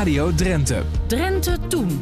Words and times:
Radio 0.00 0.34
Drenthe. 0.34 0.82
Drenthe 1.06 1.56
Toen. 1.68 2.00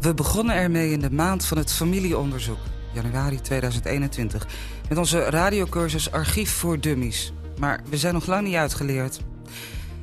We 0.00 0.14
begonnen 0.14 0.54
ermee 0.54 0.90
in 0.90 1.00
de 1.00 1.10
maand 1.10 1.44
van 1.44 1.58
het 1.58 1.72
familieonderzoek, 1.72 2.58
januari 2.92 3.40
2021, 3.40 4.46
met 4.88 4.98
onze 4.98 5.18
radiocursus 5.18 6.10
Archief 6.10 6.50
voor 6.50 6.80
Dummies. 6.80 7.32
Maar 7.58 7.80
we 7.88 7.96
zijn 7.96 8.14
nog 8.14 8.26
lang 8.26 8.46
niet 8.46 8.54
uitgeleerd. 8.54 9.20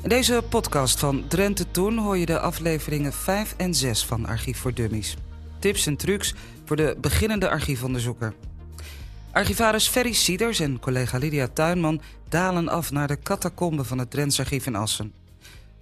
In 0.02 0.10
deze 0.10 0.44
podcast 0.50 1.00
van 1.00 1.28
Drenthe 1.28 1.72
Toen 1.72 1.98
hoor 1.98 2.18
je 2.18 2.26
de 2.26 2.40
afleveringen 2.40 3.14
5 3.14 3.54
en 3.58 3.74
6 3.74 4.06
van 4.06 4.26
Archief 4.26 4.58
voor 4.58 4.74
Dummies. 4.74 5.18
Tips 5.60 5.86
en 5.86 5.96
trucs 5.96 6.34
voor 6.66 6.76
de 6.76 6.98
beginnende 7.02 7.50
archiefonderzoeker. 7.50 8.34
Archivaris 9.32 9.88
Ferry 9.88 10.14
Sieders 10.14 10.60
en 10.60 10.80
collega 10.80 11.18
Lydia 11.18 11.48
Tuinman 11.48 12.02
dalen 12.30 12.70
af 12.70 12.92
naar 12.92 13.08
de 13.08 13.20
catacombe 13.20 13.84
van 13.84 13.98
het 13.98 14.12
Drents 14.12 14.40
Archief 14.40 14.66
in 14.66 14.76
Assen. 14.76 15.23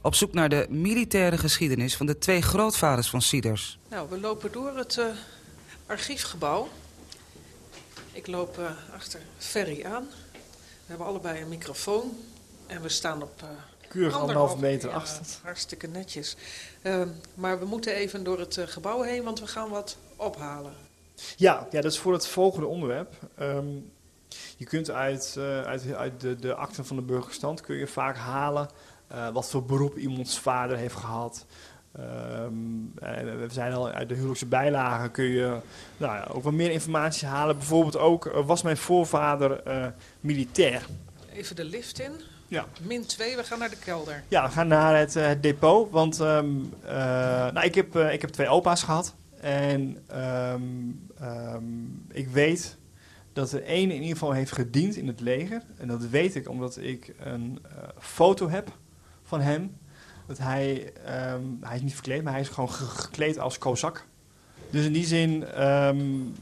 Op 0.04 0.16
zoek 0.16 0.34
naar 0.34 0.50
de 0.50 0.66
militaire 0.70 1.38
geschiedenis 1.38 1.96
van 1.96 2.06
de 2.06 2.18
twee 2.18 2.42
grootvaders 2.42 3.10
van 3.10 3.22
Sieders. 3.22 3.80
Nou, 3.90 4.10
we 4.10 4.20
lopen 4.20 4.52
door 4.52 4.78
het 4.78 4.98
uh, 4.98 5.06
archiefgebouw. 5.86 6.68
Ik 8.12 8.28
loop 8.28 8.58
uh, 8.60 8.66
achter 8.94 9.20
Ferry 9.38 9.84
aan. 9.84 10.08
We 10.32 10.86
hebben 10.86 11.08
allebei 11.08 11.42
een 11.42 11.50
microfoon 11.50 12.18
en 12.68 12.82
we 12.82 12.90
staan 12.90 13.22
op. 13.22 13.42
Uh, 13.44 13.50
Keurig 13.88 14.20
anderhalve 14.20 14.58
meter 14.58 14.90
ja, 14.90 14.96
achter. 14.96 15.26
Hartstikke 15.44 15.88
netjes. 15.88 16.36
Ehm, 16.82 17.10
maar 17.34 17.60
we 17.60 17.66
moeten 17.66 17.94
even 17.94 18.24
door 18.24 18.40
het 18.40 18.60
gebouw 18.66 19.02
heen, 19.02 19.24
want 19.24 19.40
we 19.40 19.48
gaan 19.48 19.70
wat 19.70 19.98
ophalen. 20.16 20.74
Ja, 21.36 21.68
ja 21.72 21.82
dat 21.82 21.92
is 21.92 22.00
voor 22.00 22.14
het 22.14 22.28
volgende 22.28 22.68
onderwerp. 22.68 23.14
Um, 23.40 23.92
je 24.58 24.66
kunt 24.66 24.90
uit, 24.90 25.36
uit, 25.66 25.94
uit 25.94 26.22
de, 26.22 26.36
de 26.36 26.56
akten 26.56 26.86
van 26.86 26.96
de 26.96 27.02
burgerstand 27.02 27.62
kun 27.62 27.76
je 27.76 27.88
vaak 27.88 28.16
halen 28.16 28.70
uh, 29.16 29.30
wat 29.30 29.50
voor 29.50 29.64
beroep 29.64 29.98
iemands 29.98 30.40
vader 30.40 30.78
heeft 30.78 30.96
gehad. 30.96 31.46
Um, 32.00 32.94
we 32.96 33.48
zijn 33.52 33.74
al 33.74 33.90
uit 33.90 34.10
de 34.10 34.14
huwelijkse 34.14 34.46
bijlagen 34.46 35.12
kun 35.12 35.26
je 35.26 35.58
nou 35.98 36.16
ja, 36.16 36.28
ook 36.32 36.44
wat 36.44 36.54
meer 36.54 36.72
informatie 36.72 37.28
halen. 37.28 37.58
Bijvoorbeeld 37.58 37.98
ook, 37.98 38.26
uh, 38.26 38.46
was 38.46 38.62
mijn 38.62 38.78
voorvader 38.78 39.62
uh, 39.68 39.86
militair? 40.20 40.86
Even 41.34 41.56
de 41.56 41.64
lift 41.64 42.00
in. 42.00 42.12
Ja. 42.48 42.66
Min 42.82 43.06
2, 43.06 43.36
we 43.36 43.44
gaan 43.44 43.60
naar 43.60 43.70
de 43.70 43.80
kelder. 43.84 44.24
Ja, 44.28 44.46
we 44.46 44.52
gaan 44.52 44.68
naar 44.68 44.98
het, 44.98 45.14
het 45.14 45.44
depot. 45.44 45.92
Want 45.92 46.20
um, 46.20 46.74
nou, 47.54 47.62
ik, 47.62 47.76
heb, 47.76 47.96
ik 47.96 48.22
heb 48.22 48.30
twee 48.30 48.48
opa's 48.48 48.84
gehad. 48.84 49.16
En 49.42 49.98
um, 50.54 52.08
ik 52.12 52.28
weet 52.28 52.78
dat 53.34 53.50
de 53.50 53.64
ene 53.64 53.94
in 53.94 54.02
ieder 54.02 54.18
geval 54.18 54.32
heeft 54.32 54.52
gediend 54.52 54.96
in 54.96 55.08
het 55.08 55.20
leger. 55.20 55.62
En 55.78 55.88
dat 55.88 56.06
weet 56.06 56.36
ik 56.36 56.50
omdat 56.50 56.78
ik 56.78 57.14
een 57.20 57.60
foto 58.00 58.50
heb 58.50 58.72
van 59.32 59.42
hem. 59.42 59.78
Dat 60.28 60.38
hij, 60.38 60.94
um, 61.34 61.58
hij 61.62 61.76
is 61.76 61.82
niet 61.82 61.94
verkleed, 61.94 62.24
maar 62.24 62.34
hij 62.34 62.42
is 62.42 62.50
gewoon 62.50 62.72
gekleed 62.72 63.40
als 63.40 63.58
kozak. 63.58 64.06
Dus 64.70 64.86
in 64.86 64.94
die 64.94 65.06
zin 65.06 65.64
um, 65.64 66.36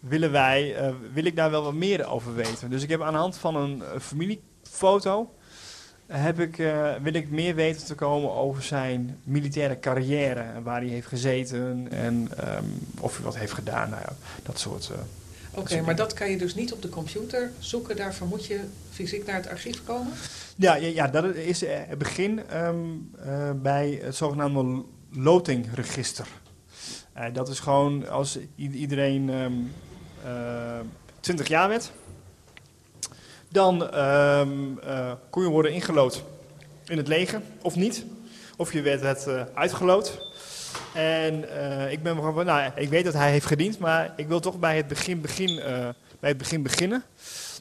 willen 0.00 0.32
wij, 0.32 0.88
uh, 0.88 0.94
wil 1.12 1.24
ik 1.24 1.36
daar 1.36 1.50
wel 1.50 1.62
wat 1.62 1.74
meer 1.74 2.06
over 2.06 2.34
weten. 2.34 2.70
Dus 2.70 2.82
ik 2.82 2.88
heb 2.88 3.02
aan 3.02 3.12
de 3.12 3.18
hand 3.18 3.36
van 3.36 3.56
een 3.56 3.82
familiefoto, 4.00 5.34
heb 6.06 6.40
ik, 6.40 6.58
uh, 6.58 6.94
wil 7.02 7.14
ik 7.14 7.30
meer 7.30 7.54
weten 7.54 7.86
te 7.86 7.94
komen 7.94 8.32
over 8.32 8.62
zijn 8.62 9.20
militaire 9.22 9.78
carrière. 9.78 10.40
En 10.40 10.62
waar 10.62 10.80
hij 10.80 10.90
heeft 10.90 11.06
gezeten 11.06 11.88
en 11.90 12.30
um, 12.56 12.86
of 13.00 13.16
hij 13.16 13.24
wat 13.24 13.36
heeft 13.36 13.52
gedaan. 13.52 13.90
Nou 13.90 14.02
ja, 14.02 14.12
dat 14.42 14.58
soort... 14.58 14.90
Oké, 15.56 15.72
okay, 15.72 15.84
maar 15.84 15.96
dat 15.96 16.12
kan 16.12 16.30
je 16.30 16.38
dus 16.38 16.54
niet 16.54 16.72
op 16.72 16.82
de 16.82 16.88
computer 16.88 17.52
zoeken. 17.58 17.96
Daarvoor 17.96 18.26
moet 18.26 18.46
je 18.46 18.60
fysiek 18.90 19.26
naar 19.26 19.34
het 19.34 19.48
archief 19.48 19.84
komen? 19.84 20.12
Ja, 20.56 20.74
ja, 20.74 20.88
ja 20.88 21.08
dat 21.08 21.34
is 21.34 21.60
het 21.60 21.98
begin 21.98 22.56
um, 22.56 23.10
uh, 23.26 23.50
bij 23.62 24.00
het 24.02 24.16
zogenaamde 24.16 24.84
lotingregister. 25.10 26.26
Uh, 27.16 27.24
dat 27.32 27.48
is 27.48 27.60
gewoon 27.60 28.08
als 28.08 28.38
iedereen 28.56 29.28
um, 29.28 29.72
uh, 30.26 30.80
20 31.20 31.48
jaar 31.48 31.68
werd, 31.68 31.92
dan 33.48 33.98
um, 33.98 34.78
kon 35.30 35.42
je 35.42 35.48
worden 35.48 35.72
ingelood 35.72 36.24
in 36.86 36.96
het 36.96 37.08
leger 37.08 37.42
of 37.62 37.76
niet. 37.76 38.04
Of 38.56 38.72
je 38.72 38.82
werd 38.82 39.00
het 39.00 39.54
uitgeloot. 39.54 40.18
En 40.94 41.44
uh, 41.44 41.92
ik 41.92 42.02
ben 42.02 42.14
gewoon, 42.14 42.46
nou, 42.46 42.70
ik 42.76 42.88
weet 42.88 43.04
dat 43.04 43.14
hij 43.14 43.30
heeft 43.30 43.46
gediend, 43.46 43.78
maar 43.78 44.12
ik 44.16 44.28
wil 44.28 44.40
toch 44.40 44.58
bij 44.58 44.76
het 44.76 44.86
begin, 44.86 45.20
begin, 45.20 45.50
uh, 45.50 45.64
bij 46.20 46.30
het 46.30 46.38
begin 46.38 46.62
beginnen. 46.62 47.04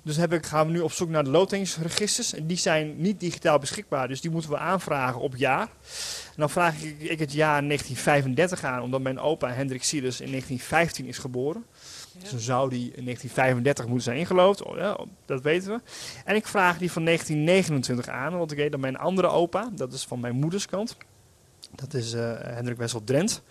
Dus 0.04 0.18
heb 0.18 0.34
ik, 0.34 0.46
gaan 0.46 0.66
we 0.66 0.72
nu 0.72 0.80
op 0.80 0.92
zoek 0.92 1.10
naar 1.10 1.24
de 1.24 1.30
lotingsregisters. 1.30 2.34
En 2.34 2.48
die 2.48 2.58
zijn 2.58 2.94
niet 2.98 3.20
digitaal 3.20 3.60
beschikbaar, 3.60 4.08
dus 4.08 4.22
die 4.22 4.32
moeten 4.32 4.50
we 4.50 4.58
aanvragen 4.58 5.22
op 5.22 5.36
jaar. 5.36 5.62
En 5.62 6.36
dan 6.36 6.50
vraag 6.50 6.82
ik, 6.82 7.00
ik 7.00 7.20
het 7.20 7.34
jaar 7.34 7.64
1935 7.68 8.64
aan, 8.64 8.82
omdat 8.82 9.02
mijn 9.02 9.20
opa 9.20 9.54
Hendrik 9.54 9.84
Sieders 9.84 10.22
in 10.22 10.30
1915 10.30 11.06
is 11.06 11.18
geboren. 11.18 11.66
Ja. 12.14 12.20
Dus 12.20 12.30
dan 12.30 12.40
zou 12.40 12.70
die 12.70 12.92
in 12.96 13.04
1935 13.04 13.86
moeten 13.86 14.04
zijn 14.04 14.18
ingeloofd, 14.18 14.64
oh, 14.64 14.78
ja, 14.78 14.98
dat 15.26 15.42
weten 15.42 15.72
we. 15.72 15.82
En 16.26 16.36
ik 16.36 16.48
vraag 16.48 16.78
die 16.78 16.92
van 16.92 17.06
1929 17.06 18.08
aan, 18.08 18.38
want 18.38 18.52
ik 18.52 18.58
weet 18.58 18.72
dat 18.72 18.80
mijn 18.80 18.98
andere 18.98 19.28
opa, 19.28 19.70
dat 19.76 19.94
is 19.94 20.04
van 20.04 20.20
mijn 20.20 20.36
moeders 20.36 20.66
kant, 20.66 20.98
dat 21.76 21.94
is 21.94 22.14
uh, 22.14 22.34
Hendrik 22.42 22.78
Wessel 22.78 23.04
Drent. 23.04 23.42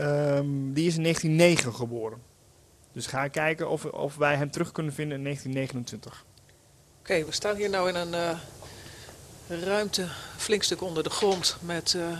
Um, 0.00 0.72
die 0.72 0.86
is 0.86 0.96
in 0.96 1.02
1909 1.02 1.74
geboren. 1.74 2.18
Dus 2.92 3.06
ga 3.06 3.28
kijken 3.28 3.68
of, 3.68 3.84
of 3.84 4.16
wij 4.16 4.36
hem 4.36 4.50
terug 4.50 4.72
kunnen 4.72 4.92
vinden 4.92 5.16
in 5.16 5.24
1929. 5.24 6.24
Oké, 6.24 7.12
okay, 7.12 7.26
we 7.26 7.32
staan 7.32 7.56
hier 7.56 7.70
nou 7.70 7.88
in 7.88 7.94
een 7.94 8.12
uh, 9.48 9.62
ruimte, 9.64 10.06
flink 10.36 10.62
stuk 10.62 10.82
onder 10.82 11.02
de 11.02 11.10
grond, 11.10 11.56
met 11.60 11.94
uh, 11.96 12.18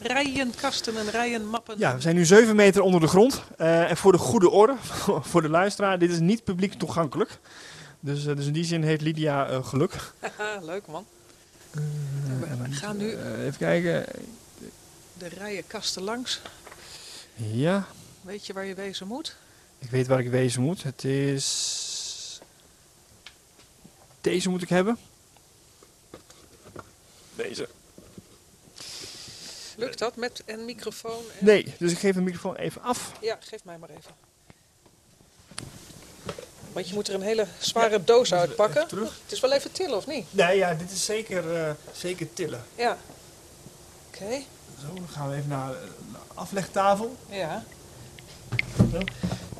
rijen 0.00 0.54
kasten 0.60 0.96
en 0.96 1.10
rijen 1.10 1.46
mappen. 1.46 1.78
Ja, 1.78 1.94
we 1.94 2.00
zijn 2.00 2.14
nu 2.14 2.24
7 2.24 2.56
meter 2.56 2.82
onder 2.82 3.00
de 3.00 3.06
grond. 3.06 3.42
Uh, 3.58 3.90
en 3.90 3.96
voor 3.96 4.12
de 4.12 4.18
goede 4.18 4.50
orde, 4.50 4.74
voor 5.30 5.42
de 5.42 5.48
luisteraar, 5.48 5.98
dit 5.98 6.10
is 6.10 6.20
niet 6.20 6.44
publiek 6.44 6.72
toegankelijk. 6.72 7.38
Dus, 8.00 8.24
dus 8.24 8.46
in 8.46 8.52
die 8.52 8.64
zin 8.64 8.82
heeft 8.82 9.00
Lydia 9.00 9.62
geluk. 9.62 10.12
Leuk 10.62 10.86
man. 10.86 11.06
we 11.72 12.70
gaan 12.70 12.96
nu... 12.96 13.16
even 13.16 13.58
kijken 13.58 14.04
de 15.18 15.28
rijen 15.28 15.66
kasten 15.66 16.02
langs. 16.02 16.40
Ja. 17.34 17.86
Weet 18.20 18.46
je 18.46 18.52
waar 18.52 18.64
je 18.64 18.74
wezen 18.74 19.06
moet? 19.06 19.36
Ik 19.78 19.90
weet 19.90 20.06
waar 20.06 20.20
ik 20.20 20.30
wezen 20.30 20.62
moet. 20.62 20.82
Het 20.82 21.04
is... 21.04 22.40
Deze 24.20 24.48
moet 24.48 24.62
ik 24.62 24.68
hebben. 24.68 24.98
Deze. 27.34 27.68
Lukt 29.76 29.98
dat 29.98 30.16
met 30.16 30.42
een 30.46 30.64
microfoon? 30.64 31.24
En... 31.38 31.44
Nee, 31.44 31.74
dus 31.78 31.92
ik 31.92 31.98
geef 31.98 32.14
de 32.14 32.20
microfoon 32.20 32.56
even 32.56 32.82
af. 32.82 33.12
Ja, 33.20 33.38
geef 33.40 33.64
mij 33.64 33.78
maar 33.78 33.90
even. 33.90 34.10
Want 36.72 36.88
je 36.88 36.94
moet 36.94 37.08
er 37.08 37.14
een 37.14 37.22
hele 37.22 37.46
zware 37.58 37.90
ja, 37.90 38.04
doos 38.04 38.34
uitpakken. 38.34 38.82
Het 39.00 39.32
is 39.32 39.40
wel 39.40 39.52
even 39.52 39.72
tillen, 39.72 39.96
of 39.96 40.06
niet? 40.06 40.26
Nee, 40.30 40.56
ja, 40.56 40.74
dit 40.74 40.90
is 40.90 41.04
zeker, 41.04 41.54
uh, 41.54 41.70
zeker 41.92 42.32
tillen. 42.32 42.64
Ja. 42.74 42.98
Oké. 44.08 44.22
Okay. 44.24 44.46
Zo, 44.80 44.94
dan 44.94 45.08
gaan 45.08 45.28
we 45.28 45.36
even 45.36 45.48
naar 45.48 45.70
de 45.70 46.18
aflegtafel. 46.34 47.16
Ja. 47.28 47.62
Zo. 48.76 48.98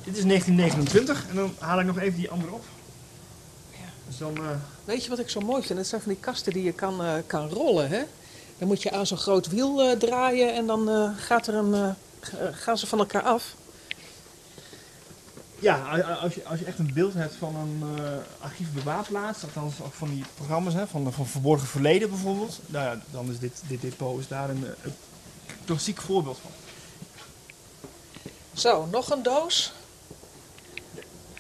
Dit 0.05 0.17
is 0.17 0.25
1929 0.25 1.27
en 1.29 1.37
dan 1.37 1.55
haal 1.59 1.81
ik 1.81 1.87
nog 1.87 1.99
even 1.99 2.19
die 2.19 2.31
andere 2.31 2.53
op. 2.53 2.65
Ja. 3.71 3.79
Dus 4.07 4.19
dan, 4.19 4.37
uh... 4.37 4.51
Weet 4.85 5.05
je 5.05 5.11
wat 5.11 5.19
ik 5.19 5.29
zo 5.29 5.41
mooi 5.41 5.63
vind? 5.63 5.79
Het 5.79 5.89
zijn 5.89 6.01
van 6.01 6.13
die 6.13 6.21
kasten 6.21 6.53
die 6.53 6.65
je 6.65 6.73
kan, 6.73 7.05
uh, 7.05 7.13
kan 7.27 7.49
rollen. 7.49 7.89
Hè? 7.89 8.03
Dan 8.59 8.69
moet 8.69 8.83
je 8.83 8.91
aan 8.91 9.07
zo'n 9.07 9.19
groot 9.19 9.49
wiel 9.49 9.91
uh, 9.91 9.99
draaien 9.99 10.55
en 10.55 10.67
dan 10.67 11.15
gaat 11.17 11.47
er 11.47 11.55
een, 11.55 11.95
gaan 12.53 12.79
ze 12.79 12.87
van 12.87 12.99
elkaar 12.99 13.23
af. 13.23 13.55
Ja, 15.61 16.01
als 16.21 16.35
je, 16.35 16.45
als 16.45 16.59
je 16.59 16.65
echt 16.65 16.79
een 16.79 16.91
beeld 16.95 17.15
hebt 17.15 17.35
van 17.35 17.57
een 17.57 17.83
uh, 17.99 18.11
archiefbewaarplaats, 18.41 19.43
althans 19.43 19.83
ook 19.83 19.93
van 19.93 20.09
die 20.09 20.25
programma's, 20.35 20.75
hè, 20.75 20.87
van, 20.87 21.13
van 21.13 21.27
Verborgen 21.27 21.67
Verleden 21.67 22.09
bijvoorbeeld, 22.09 22.61
nou 22.67 22.85
ja, 22.85 23.03
dan 23.11 23.31
is 23.31 23.39
dit, 23.39 23.63
dit 23.67 23.81
depot 23.81 24.21
is 24.21 24.27
een 24.31 24.65
klassiek 25.69 26.01
voorbeeld 26.01 26.39
van. 26.39 26.51
Zo, 28.53 28.87
nog 28.87 29.11
een 29.11 29.23
doos. 29.23 29.73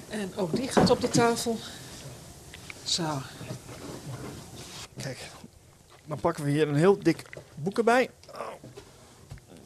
En 0.08 0.36
ook 0.36 0.56
die 0.56 0.68
gaat 0.68 0.90
op 0.90 1.00
de 1.00 1.08
tafel. 1.08 1.58
Zo. 2.84 3.18
Kijk, 4.96 5.30
dan 6.04 6.20
pakken 6.20 6.44
we 6.44 6.50
hier 6.50 6.68
een 6.68 6.74
heel 6.74 6.98
dik 6.98 7.22
boek 7.54 7.78
erbij. 7.78 8.10
Oh. 8.30 8.48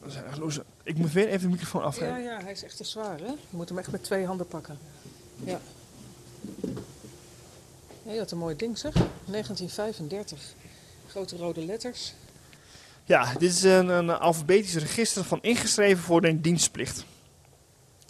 Dat 0.03 0.13
zijn 0.13 0.25
echt 0.25 0.39
loze. 0.39 0.65
Ik 0.83 0.97
moet 0.97 1.13
weer 1.13 1.29
even 1.29 1.41
de 1.41 1.49
microfoon 1.49 1.83
afgeven. 1.83 2.23
Ja, 2.23 2.33
ja, 2.33 2.43
hij 2.43 2.53
is 2.53 2.63
echt 2.63 2.77
te 2.77 2.85
zwaar, 2.85 3.19
hè? 3.19 3.27
Je 3.27 3.37
moet 3.51 3.69
hem 3.69 3.79
echt 3.79 3.91
met 3.91 4.05
twee 4.05 4.27
handen 4.27 4.47
pakken. 4.47 4.79
Ja. 5.45 5.61
Nee, 8.03 8.19
dat 8.19 8.31
een 8.31 8.39
mooi 8.39 8.57
ding, 8.57 8.79
zeg. 8.79 8.93
1935. 8.93 10.55
Grote 11.09 11.37
rode 11.37 11.65
letters. 11.65 12.13
Ja, 13.05 13.33
dit 13.39 13.51
is 13.51 13.63
een, 13.63 13.89
een 13.89 14.11
alfabetisch 14.11 14.75
register 14.77 15.25
van 15.25 15.39
ingeschreven 15.43 16.03
voor 16.03 16.21
de 16.21 16.41
dienstplicht. 16.41 17.05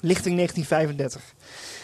Lichting 0.01 0.37
1935. 0.37 1.35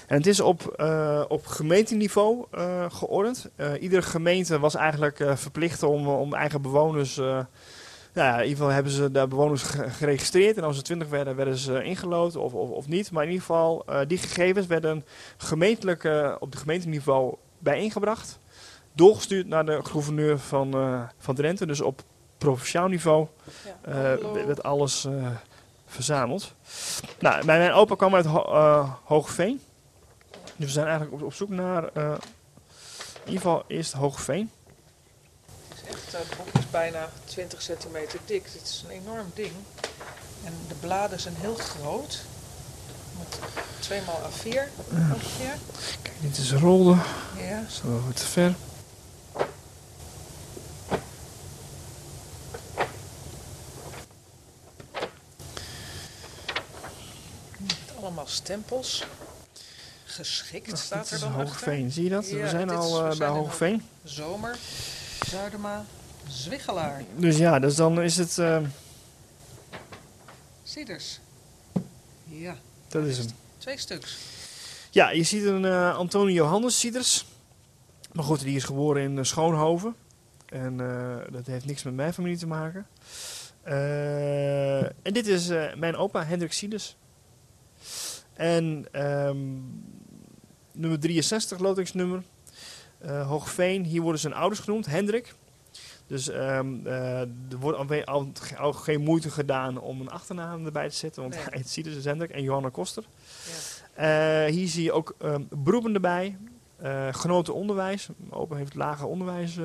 En 0.07 0.17
het 0.17 0.27
is 0.27 0.41
op, 0.41 0.77
uh, 0.81 1.25
op 1.29 1.47
gemeenteniveau 1.47 2.47
uh, 2.55 2.85
geordend. 2.91 3.51
Uh, 3.57 3.73
iedere 3.81 4.03
gemeente 4.03 4.59
was 4.59 4.75
eigenlijk 4.75 5.25
verplicht 5.35 5.83
om, 5.83 6.09
om 6.09 6.35
eigen 6.35 6.63
bewoners 6.63 7.17
Nou 7.17 7.47
ja, 8.31 8.35
in 8.37 8.43
ieder 8.43 8.57
geval 8.57 8.73
hebben 8.73 8.93
ze 8.93 9.11
de 9.11 9.27
bewoners 9.29 9.63
ge- 9.63 9.91
geregistreerd. 9.91 10.57
En 10.57 10.63
als 10.65 10.77
er 10.77 10.83
20 10.83 11.09
werden, 11.09 11.37
werden 11.37 11.57
ze 11.57 11.83
ingelood 11.83 12.37
of, 12.37 12.55
of, 12.55 12.71
of 12.71 12.87
niet. 12.89 13.11
Maar 13.11 13.23
in 13.25 13.31
ieder 13.31 13.45
geval, 13.47 13.83
eh, 13.87 14.01
die 14.07 14.19
gegevens 14.19 14.67
werden 14.67 15.05
gemeentelijk 15.37 16.05
eh, 16.05 16.35
op 16.39 16.53
de 16.53 16.59
gemeenteniveau 16.59 17.35
bijeengebracht. 17.59 18.39
Doorgestuurd 18.93 19.47
naar 19.47 19.67
de 19.67 19.81
gouverneur 19.83 20.39
van, 20.39 20.75
eh, 20.75 21.03
van 21.19 21.35
Drenthe. 21.35 21.67
Dus 21.67 21.81
op 21.81 22.03
provinciaal 22.39 22.89
niveau 22.89 23.27
eh, 23.81 23.95
werd 24.47 24.63
alles 24.63 25.05
eh, 25.05 25.13
verzameld. 25.87 26.53
Nou, 27.19 27.45
mijn, 27.45 27.59
mijn 27.59 27.73
opa 27.73 27.95
kwam 27.95 28.15
uit 28.15 28.25
Ho 28.25 28.43
eh, 28.45 28.93
Hoogveen. 29.05 29.61
Dus 30.57 30.67
we 30.67 30.73
zijn 30.73 30.87
eigenlijk 30.87 31.17
op, 31.17 31.23
op 31.23 31.35
zoek 31.35 31.49
naar, 31.49 31.83
in 31.83 32.21
ieder 33.25 33.41
geval 33.41 33.65
eerst 33.67 33.93
Hoogveen. 33.93 34.51
Het 35.69 35.79
is 35.85 35.95
echt, 35.95 36.13
het 36.13 36.37
boek 36.37 36.63
is 36.63 36.71
bijna 36.71 37.09
20 37.25 37.63
centimeter 37.63 38.19
dik. 38.25 38.45
Het 38.45 38.63
is 38.63 38.85
een 38.85 38.91
enorm 38.91 39.31
ding. 39.35 39.53
En 40.45 40.53
de 40.69 40.75
bladen 40.75 41.21
zijn 41.21 41.35
heel 41.35 41.55
groot. 41.55 42.25
Met 43.19 43.39
2 43.79 44.01
x 44.01 44.07
A4 44.07 44.59
ongeveer. 44.93 45.57
Kijk, 46.03 46.15
dit 46.21 46.39
is 46.39 46.53
rolde. 46.53 46.97
Ja. 47.37 47.65
Goed 48.07 48.17
te 48.17 48.27
ver. 48.27 48.55
Met 57.59 58.38
stempels. 58.49 59.05
Geschikt 60.05 60.79
staat 60.79 61.11
er 61.11 61.21
dan 61.21 61.29
achter. 61.29 61.45
Hoogveen, 61.47 61.91
zie 61.91 62.05
je 62.05 62.11
dat? 62.11 62.29
Ja, 62.29 62.37
we 62.37 62.49
zijn 62.49 62.71
al 62.71 63.11
eh, 63.11 63.19
bij 63.19 63.29
Hoogveen. 63.29 63.83
Zomer, 64.05 64.59
Zuidema, 65.27 65.85
Zwiggelaar. 66.29 67.05
Dus 67.17 67.37
ja, 67.37 67.59
dus 67.59 67.77
dan 67.77 68.01
is 68.03 68.17
het, 68.17 68.41
Cieders. 70.63 71.21
Ja, 72.25 72.57
dat 72.89 73.05
is 73.05 73.19
hem. 73.19 73.27
twee 73.59 73.79
stuks. 73.79 74.17
Ja, 74.91 75.11
je 75.11 75.23
ziet 75.23 75.45
een 75.45 75.65
eh, 75.65 75.97
Antonio 75.97 76.35
Johannes 76.35 76.79
Sieders. 76.79 77.27
Maar 78.13 78.25
goed, 78.25 78.41
die 78.41 78.57
is 78.57 78.65
geboren 78.65 79.03
in 79.03 79.27
Schoonhoven. 79.27 79.95
En 80.47 80.77
dat 81.31 81.47
heeft 81.47 81.65
niks 81.65 81.83
met 81.83 81.95
mijn 81.95 82.13
familie 82.13 82.39
te 82.39 82.47
maken. 82.47 82.87
En 85.03 85.13
dit 85.13 85.27
is 85.27 85.49
mijn 85.77 85.97
opa, 85.97 86.25
Hendrik 86.25 86.53
Sieders. 86.53 86.97
En 88.39 88.87
ehm, 88.93 89.37
nummer 90.73 91.01
63, 91.01 91.59
lotingsnummer. 91.59 92.23
Eh 92.99 93.29
Hoogveen, 93.29 93.85
hier 93.85 94.03
worden 94.03 94.21
zijn 94.21 94.35
ouders 94.35 94.61
genoemd, 94.61 94.87
Hendrik. 94.87 95.35
Dus 96.07 96.29
ehm, 96.29 96.87
eh, 96.87 97.21
er 97.21 97.59
wordt 97.61 98.07
al, 98.07 98.33
al 98.57 98.73
geen 98.73 99.01
moeite 99.01 99.31
gedaan 99.31 99.81
om 99.81 100.01
een 100.01 100.11
achternaam 100.11 100.67
erbij 100.67 100.89
te 100.89 100.95
zetten. 100.95 101.23
Want 101.23 101.35
Nee. 101.35 101.45
hij 101.51 101.63
Sieders, 101.63 101.97
is 101.97 102.05
Hendrik 102.05 102.31
en 102.31 102.43
Johanna 102.43 102.69
Koster. 102.69 103.05
Ja. 103.97 104.45
Eh, 104.45 104.53
hier 104.53 104.69
zie 104.69 104.83
je 104.83 104.93
ook 104.93 105.17
beroepen 105.51 105.95
erbij. 105.95 106.37
Genoten 107.11 107.55
onderwijs. 107.55 108.09
Opa 108.31 108.57
heeft 108.57 108.75
lager 108.75 109.07
onderwijs 109.07 109.59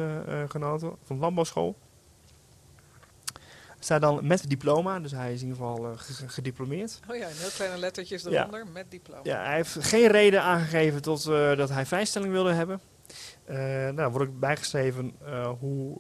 genoten 0.48 0.92
van 1.04 1.16
de 1.16 1.22
landbouwschool. 1.22 1.76
Staat 3.84 4.02
dan 4.02 4.28
met 4.28 4.50
diploma, 4.50 5.00
dus 5.00 5.12
hij 5.12 5.34
is 5.34 5.42
in 5.42 5.48
ieder 5.48 5.64
geval 5.66 5.86
eh, 5.92 5.98
ge- 5.98 6.14
ge- 6.14 6.30
gediplomeerd. 6.30 7.00
Oh 7.10 7.16
ja, 7.16 7.28
en 7.28 7.36
heel 7.38 7.50
kleine 7.56 7.78
lettertjes 7.78 8.24
Ja. 8.24 8.30
eronder 8.30 8.68
met 8.68 8.92
diploma. 8.92 9.20
Ja, 9.24 9.44
hij 9.44 9.56
heeft 9.56 9.78
geen 9.80 10.08
reden 10.08 10.42
aangegeven 10.42 11.02
tot 11.02 11.26
eh, 11.26 11.58
dat 11.58 11.70
hij 11.70 11.86
vrijstelling 11.86 12.32
wilde 12.32 12.54
hebben. 12.54 12.82
Eh 13.46 13.56
nou, 13.90 14.12
wordt 14.12 14.30
ook 14.30 14.40
bijgeschreven 14.40 15.12
hoe, 15.60 15.98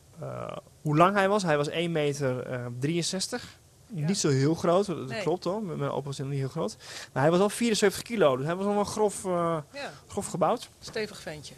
hoe 0.82 0.98
lang 0.98 1.16
hij 1.16 1.30
was. 1.30 1.44
Hij 1.44 1.58
was 1.58 1.68
1 1.68 1.92
meter 1.92 2.40
eh, 2.40 2.66
63. 2.80 3.60
Ja. 3.96 4.06
Niet 4.06 4.18
zo 4.18 4.30
heel 4.30 4.54
groot, 4.56 4.86
dat 4.86 5.08
Nee. 5.08 5.22
klopt 5.22 5.44
hoor. 5.44 5.64
Mijn 5.64 5.90
opa 5.90 6.06
was 6.06 6.18
niet 6.20 6.32
heel 6.40 6.48
groot. 6.48 6.78
Maar 7.14 7.22
hij 7.24 7.32
was 7.32 7.40
al 7.40 7.50
74 7.50 8.02
kilo, 8.02 8.38
dus 8.38 8.46
hij 8.46 8.56
was 8.56 8.66
al 8.66 8.74
wel 8.76 8.84
grof, 8.84 9.24
Ja, 9.24 9.64
grof 10.08 10.28
gebouwd. 10.28 10.70
stevig 10.80 11.22
ventje. 11.22 11.54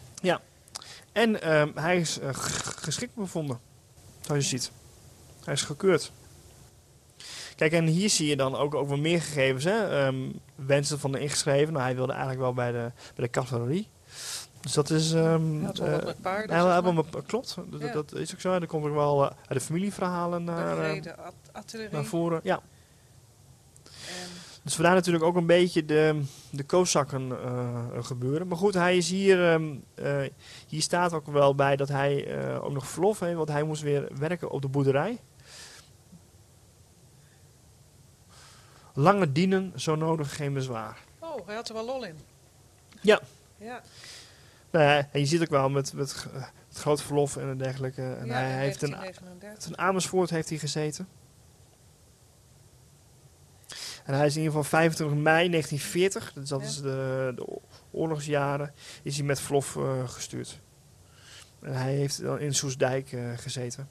En 1.12 1.42
ehm, 1.42 1.70
hij 1.74 1.96
is 1.96 2.18
geschikt 2.76 3.14
bevonden, 3.14 3.58
zoals 4.20 4.42
je 4.42 4.48
ziet. 4.58 4.70
Hij 5.46 5.54
is 5.54 5.62
gekeurd. 5.62 6.12
Kijk, 7.56 7.72
en 7.72 7.86
hier 7.86 8.10
zie 8.10 8.26
je 8.28 8.36
dan 8.36 8.56
ook, 8.56 8.74
ook 8.74 8.88
wel 8.88 8.96
meer 8.98 9.20
gegevens. 9.22 9.64
Hè? 9.64 10.04
Ehm, 10.06 10.16
wensen 10.54 10.98
van 10.98 11.12
de 11.12 11.18
ingeschreven. 11.20 11.72
Nou, 11.72 11.84
hij 11.84 11.94
wilde 11.94 12.12
eigenlijk 12.12 12.40
wel 12.42 12.52
bij 12.54 12.72
de, 12.72 12.92
bij 13.14 13.24
de 13.24 13.30
cavalerie. 13.30 13.88
Dus 14.60 14.72
dat 14.72 14.90
is... 14.90 15.12
ehm, 15.12 15.54
Hij 15.56 15.64
had 15.66 15.78
wel 15.78 15.90
wat 15.90 16.04
met 16.04 16.20
paarden. 16.20 16.56
wel 16.56 16.82
maar. 16.82 16.94
met- 16.94 17.26
klopt, 17.26 17.56
dat, 17.70 17.80
Ja. 17.80 17.92
dat 17.92 18.14
is 18.14 18.32
ook 18.34 18.40
zo. 18.40 18.52
Er 18.52 18.66
komt 18.66 18.86
ook 18.86 18.94
wel 18.94 19.24
eh, 19.24 19.30
uit 19.38 19.58
de 19.58 19.60
familieverhalen 19.60 20.44
naar, 20.44 20.78
eh, 20.78 21.00
artillerie. 21.52 21.92
naar 21.92 22.04
voren. 22.04 22.40
Ja. 22.42 22.60
En 23.84 23.92
Dus 24.62 24.74
vandaar 24.74 24.94
natuurlijk 24.94 25.24
ook 25.24 25.36
een 25.36 25.46
beetje 25.46 25.84
de, 25.84 26.22
de 26.50 26.62
kooszakken 26.64 27.30
eh, 27.44 27.84
gebeuren. 28.04 28.46
Maar 28.48 28.58
goed, 28.58 28.74
hij 28.74 28.96
is 28.96 29.10
hier, 29.10 29.52
ehm, 29.52 29.74
hier 30.68 30.82
staat 30.82 31.12
ook 31.12 31.26
wel 31.26 31.54
bij 31.54 31.76
dat 31.76 31.88
hij 31.88 32.38
ook 32.60 32.72
nog 32.72 32.86
verlof 32.86 33.20
heeft, 33.20 33.36
want 33.36 33.48
hij 33.48 33.62
moest 33.62 33.82
weer 33.82 34.08
werken 34.18 34.50
op 34.50 34.62
de 34.62 34.68
boerderij. 34.68 35.18
Lange 38.98 39.32
dienen, 39.32 39.72
zo 39.80 39.94
nodig 39.94 40.36
geen 40.36 40.52
bezwaar. 40.52 40.98
Oh, 41.18 41.46
hij 41.46 41.54
had 41.54 41.68
er 41.68 41.74
wel 41.74 41.84
lol 41.84 42.04
in. 42.04 42.16
Ja. 43.00 43.20
Ja, 43.58 43.82
Nou 44.70 45.04
en 45.12 45.20
je 45.20 45.26
ziet 45.26 45.40
ook 45.40 45.48
wel 45.50 45.68
met, 45.70 45.92
met 45.92 46.12
g- 46.12 46.26
het 46.68 46.78
grote 46.78 47.02
verlof 47.02 47.36
en 47.36 47.58
dergelijke. 47.58 48.02
En 48.02 48.26
ja 48.26 48.32
hij 48.32 48.50
in 48.52 48.58
heeft 48.58 48.82
een, 48.82 48.90
1939. 48.90 49.68
in 49.68 49.78
Amersfoort 49.78 50.30
heeft 50.30 50.48
hij 50.48 50.58
gezeten. 50.58 51.08
En 54.04 54.14
hij 54.14 54.26
is 54.26 54.36
in 54.36 54.42
ieder 54.42 54.56
geval 54.56 54.78
25 54.78 55.16
mei 55.18 55.48
1940, 55.50 56.32
dus 56.32 56.48
dat 56.48 56.60
Ja. 56.60 56.66
is 56.66 56.80
de, 56.80 57.32
de 57.36 57.58
oorlogsjaren, 57.90 58.74
is 59.02 59.16
hij 59.16 59.26
met 59.26 59.40
verlof 59.40 59.76
eh, 59.76 60.08
gestuurd. 60.08 60.60
En 61.60 61.74
hij 61.74 61.94
heeft 61.94 62.22
dan 62.22 62.38
in 62.38 62.54
Soesdijk 62.54 63.12
eh, 63.12 63.20
gezeten. 63.36 63.88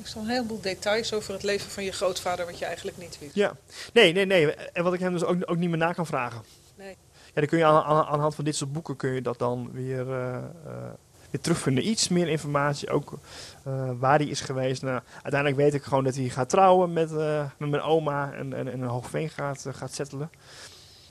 Er 0.00 0.08
staan 0.08 0.22
een 0.22 0.28
heleboel 0.28 0.60
details 0.60 1.12
over 1.12 1.32
het 1.32 1.42
leven 1.42 1.70
van 1.70 1.84
je 1.84 1.92
grootvader 1.92 2.46
wat 2.46 2.58
je 2.58 2.64
eigenlijk 2.64 2.96
niet 2.96 3.18
wist. 3.18 3.34
Ja, 3.34 3.56
nee, 3.92 4.12
nee, 4.12 4.26
nee. 4.26 4.54
En 4.54 4.84
wat 4.84 4.94
ik 4.94 5.00
hem 5.00 5.12
dus 5.12 5.24
ook, 5.24 5.50
ook 5.50 5.56
niet 5.56 5.68
meer 5.68 5.78
na 5.78 5.92
kan 5.92 6.06
vragen. 6.06 6.42
Nee. 6.76 6.96
Ja, 7.34 7.40
dan 7.40 7.46
kun 7.46 7.58
je 7.58 7.64
aan, 7.64 7.82
aan, 7.82 8.04
aan 8.04 8.12
de 8.12 8.20
hand 8.20 8.34
van 8.34 8.44
dit 8.44 8.56
soort 8.56 8.72
boeken 8.72 8.96
kun 8.96 9.10
je 9.10 9.22
dat 9.22 9.38
dan 9.38 9.70
weer, 9.72 10.12
eh, 10.12 10.36
eh, 10.36 10.42
weer 11.30 11.40
terugvinden. 11.40 11.88
Iets 11.88 12.08
meer 12.08 12.28
informatie, 12.28 12.90
ook 12.90 13.18
eh, 13.64 13.90
waar 13.98 14.18
hij 14.18 14.28
is 14.28 14.40
geweest. 14.40 14.82
Nou, 14.82 15.00
uiteindelijk 15.12 15.60
weet 15.60 15.74
ik 15.74 15.82
gewoon 15.82 16.04
dat 16.04 16.14
hij 16.14 16.28
gaat 16.28 16.48
trouwen 16.48 16.92
met, 16.92 17.10
met 17.58 17.70
mijn 17.70 17.82
oma 17.82 18.32
en, 18.32 18.52
en, 18.52 18.68
en 18.68 18.72
in 18.72 18.82
Hoogveen 18.82 19.30
gaat, 19.30 19.66
gaat 19.70 19.94
settelen. 19.94 20.30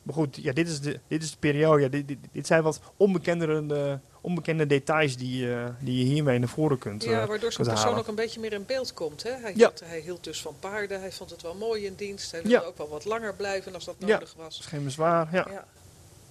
Maar 0.03 0.13
goed, 0.13 0.35
ja, 0.35 0.53
dit, 0.53 0.67
is 0.67 0.81
de, 0.81 0.99
dit 1.07 1.23
is 1.23 1.31
de 1.31 1.37
periode. 1.39 1.81
Ja, 1.81 1.87
dit, 1.87 2.07
dit, 2.07 2.17
dit 2.31 2.47
zijn 2.47 2.63
wat 2.63 2.81
onbekendere, 2.97 3.99
onbekende 4.21 4.67
details 4.67 5.17
die, 5.17 5.53
eh, 5.53 5.65
die 5.79 5.97
je 5.97 6.03
hiermee 6.13 6.39
naar 6.39 6.47
voren 6.49 6.77
kunt. 6.77 7.03
Ja, 7.03 7.21
eh, 7.21 7.27
waardoor 7.27 7.51
zo'n 7.51 7.65
persoon 7.65 7.97
ook 7.97 8.07
een 8.07 8.15
beetje 8.15 8.39
meer 8.39 8.53
in 8.53 8.65
beeld 8.65 8.93
komt. 8.93 9.23
Hè? 9.23 9.31
Hij, 9.31 9.51
Ja. 9.51 9.55
hield, 9.55 9.79
hij 9.85 9.99
hield 9.99 10.23
dus 10.23 10.41
van 10.41 10.55
paarden, 10.59 10.99
hij 10.99 11.11
vond 11.11 11.29
het 11.29 11.41
wel 11.41 11.55
mooi 11.55 11.85
in 11.85 11.93
dienst. 11.95 12.31
Hij 12.31 12.41
Ja. 12.43 12.47
wilde 12.49 12.65
ook 12.65 12.77
wel 12.77 12.89
wat 12.89 13.05
langer 13.05 13.33
blijven 13.35 13.73
als 13.73 13.85
dat 13.85 13.99
nodig 13.99 14.19
Dat 14.19 14.33
was. 14.35 14.59
is 14.59 14.65
geen 14.65 14.83
bezwaar. 14.83 15.27
Ja. 15.31 15.47
Ja. 15.51 15.65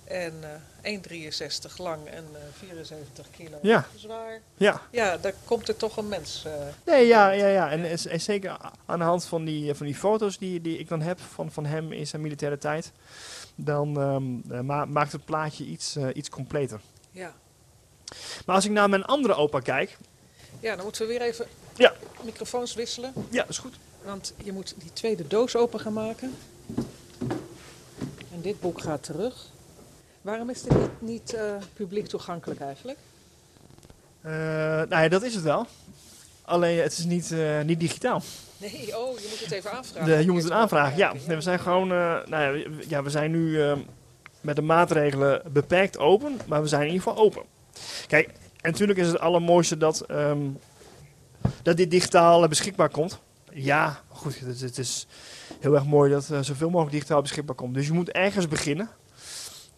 En 0.05 0.33
eh 0.43 0.93
1,63 0.93 1.79
lang 1.79 2.07
en 2.07 2.25
eh 2.35 2.41
74 2.59 3.27
kilo 3.37 3.59
Ja. 3.63 3.87
zwaar. 3.97 4.41
ja. 4.57 4.81
Ja, 4.91 5.17
daar 5.17 5.35
komt 5.45 5.69
er 5.69 5.77
toch 5.77 5.97
een 5.97 6.09
mens. 6.09 6.47
Nee, 6.87 7.07
ja, 7.07 7.31
ja, 7.31 7.47
ja. 7.47 7.71
En, 7.71 7.99
zeker 8.21 8.57
aan 8.87 8.99
de 8.99 9.05
hand 9.05 9.25
van 9.25 9.45
die, 9.45 9.75
van 9.75 9.87
die 9.87 9.95
foto's 9.95 10.39
die, 10.39 10.61
die 10.61 10.79
ik 10.79 10.89
dan 10.89 11.01
heb 11.01 11.21
van, 11.21 11.53
van 11.53 11.65
hem 11.67 11.93
in 11.93 12.07
zijn 12.07 12.23
militaire 12.23 12.59
tijd, 12.59 12.93
dan 13.55 14.01
ehm, 14.01 14.53
eh, 14.55 14.61
ma- 14.61 14.85
maakt 14.85 15.13
het 15.13 15.25
plaatje 15.25 15.65
iets, 15.65 15.97
iets 16.15 16.29
completer. 16.29 16.81
ja. 17.11 17.35
Maar 18.47 18.55
als 18.55 18.65
ik 18.65 18.71
naar 18.71 18.89
mijn 18.89 19.05
andere 19.05 19.35
opa 19.35 19.61
kijk, 19.61 19.97
ja, 20.61 20.75
dan 20.75 20.85
moeten 20.85 21.03
we 21.03 21.09
weer 21.09 21.23
even 21.23 21.47
Ja. 21.77 21.93
microfoons 22.25 22.75
wisselen. 22.75 23.13
ja, 23.31 23.45
is 23.49 23.59
goed. 23.59 23.75
Want 24.05 24.35
je 24.45 24.53
moet 24.53 24.75
die 24.79 24.93
tweede 24.93 25.27
doos 25.27 25.57
open 25.57 25.81
gaan 25.81 25.93
maken. 25.93 26.35
En 28.33 28.41
dit 28.41 28.61
boek 28.61 28.81
gaat 28.81 29.03
terug. 29.03 29.35
Waarom 30.23 30.51
is 30.51 30.63
dit 30.63 30.73
niet, 30.79 30.91
niet 31.01 31.35
eh, 31.35 31.55
publiek 31.75 32.07
toegankelijk 32.07 32.61
eigenlijk? 32.61 32.99
Eh, 34.21 34.31
nou 34.89 34.89
ja, 35.03 35.09
dat 35.09 35.23
is 35.23 35.35
het 35.35 35.45
wel. 35.45 35.67
Alleen 36.43 36.79
het 36.79 36.93
is 36.99 37.05
niet, 37.05 37.33
eh, 37.33 37.61
niet 37.61 37.81
digitaal. 37.81 38.23
Nee, 38.59 38.99
oh, 38.99 39.19
je 39.19 39.27
moet 39.31 39.41
het 39.41 39.51
even 39.51 39.73
aanvragen. 39.73 40.05
De, 40.17 40.25
je 40.25 40.31
moet 40.31 40.43
het 40.43 40.53
aanvragen, 40.53 40.97
ja. 40.97 41.13
we 41.27 41.41
zijn 41.41 41.59
gewoon, 41.61 41.89
nou 41.89 42.29
ja, 42.31 42.51
we- 42.53 42.85
ja, 42.89 43.03
we 43.03 43.11
zijn 43.11 43.31
nu 43.31 43.63
eh, 43.63 43.77
met 44.41 44.57
de 44.57 44.63
maatregelen 44.63 45.43
beperkt 45.53 45.99
open, 45.99 46.41
maar 46.47 46.63
we 46.63 46.69
zijn 46.69 46.81
in 46.87 46.93
ieder 46.93 47.03
geval 47.03 47.25
open. 47.25 47.43
Kijk, 48.11 48.29
en 48.61 48.71
natuurlijk 48.71 48.99
is 48.99 49.07
het 49.07 49.19
allermooiste 49.21 49.77
dat, 49.77 50.01
ehm, 50.01 50.47
dat 51.63 51.77
dit 51.77 51.91
digitaal 51.91 52.43
eh, 52.43 52.49
beschikbaar 52.49 52.89
komt. 52.89 53.21
Ja, 53.53 54.01
goed, 54.09 54.39
het, 54.41 54.49
is- 54.55 54.61
het 54.61 54.79
is 54.79 55.07
heel 55.61 55.75
erg 55.75 55.85
mooi 55.85 56.11
dat 56.11 56.31
eh, 56.31 56.41
zoveel 56.41 56.69
mogelijk 56.71 56.93
digitaal 56.93 57.23
beschikbaar 57.23 57.55
komt. 57.55 57.75
Dus 57.75 57.87
je 57.87 57.93
moet 57.93 58.11
ergens 58.11 58.49
beginnen. 58.49 58.89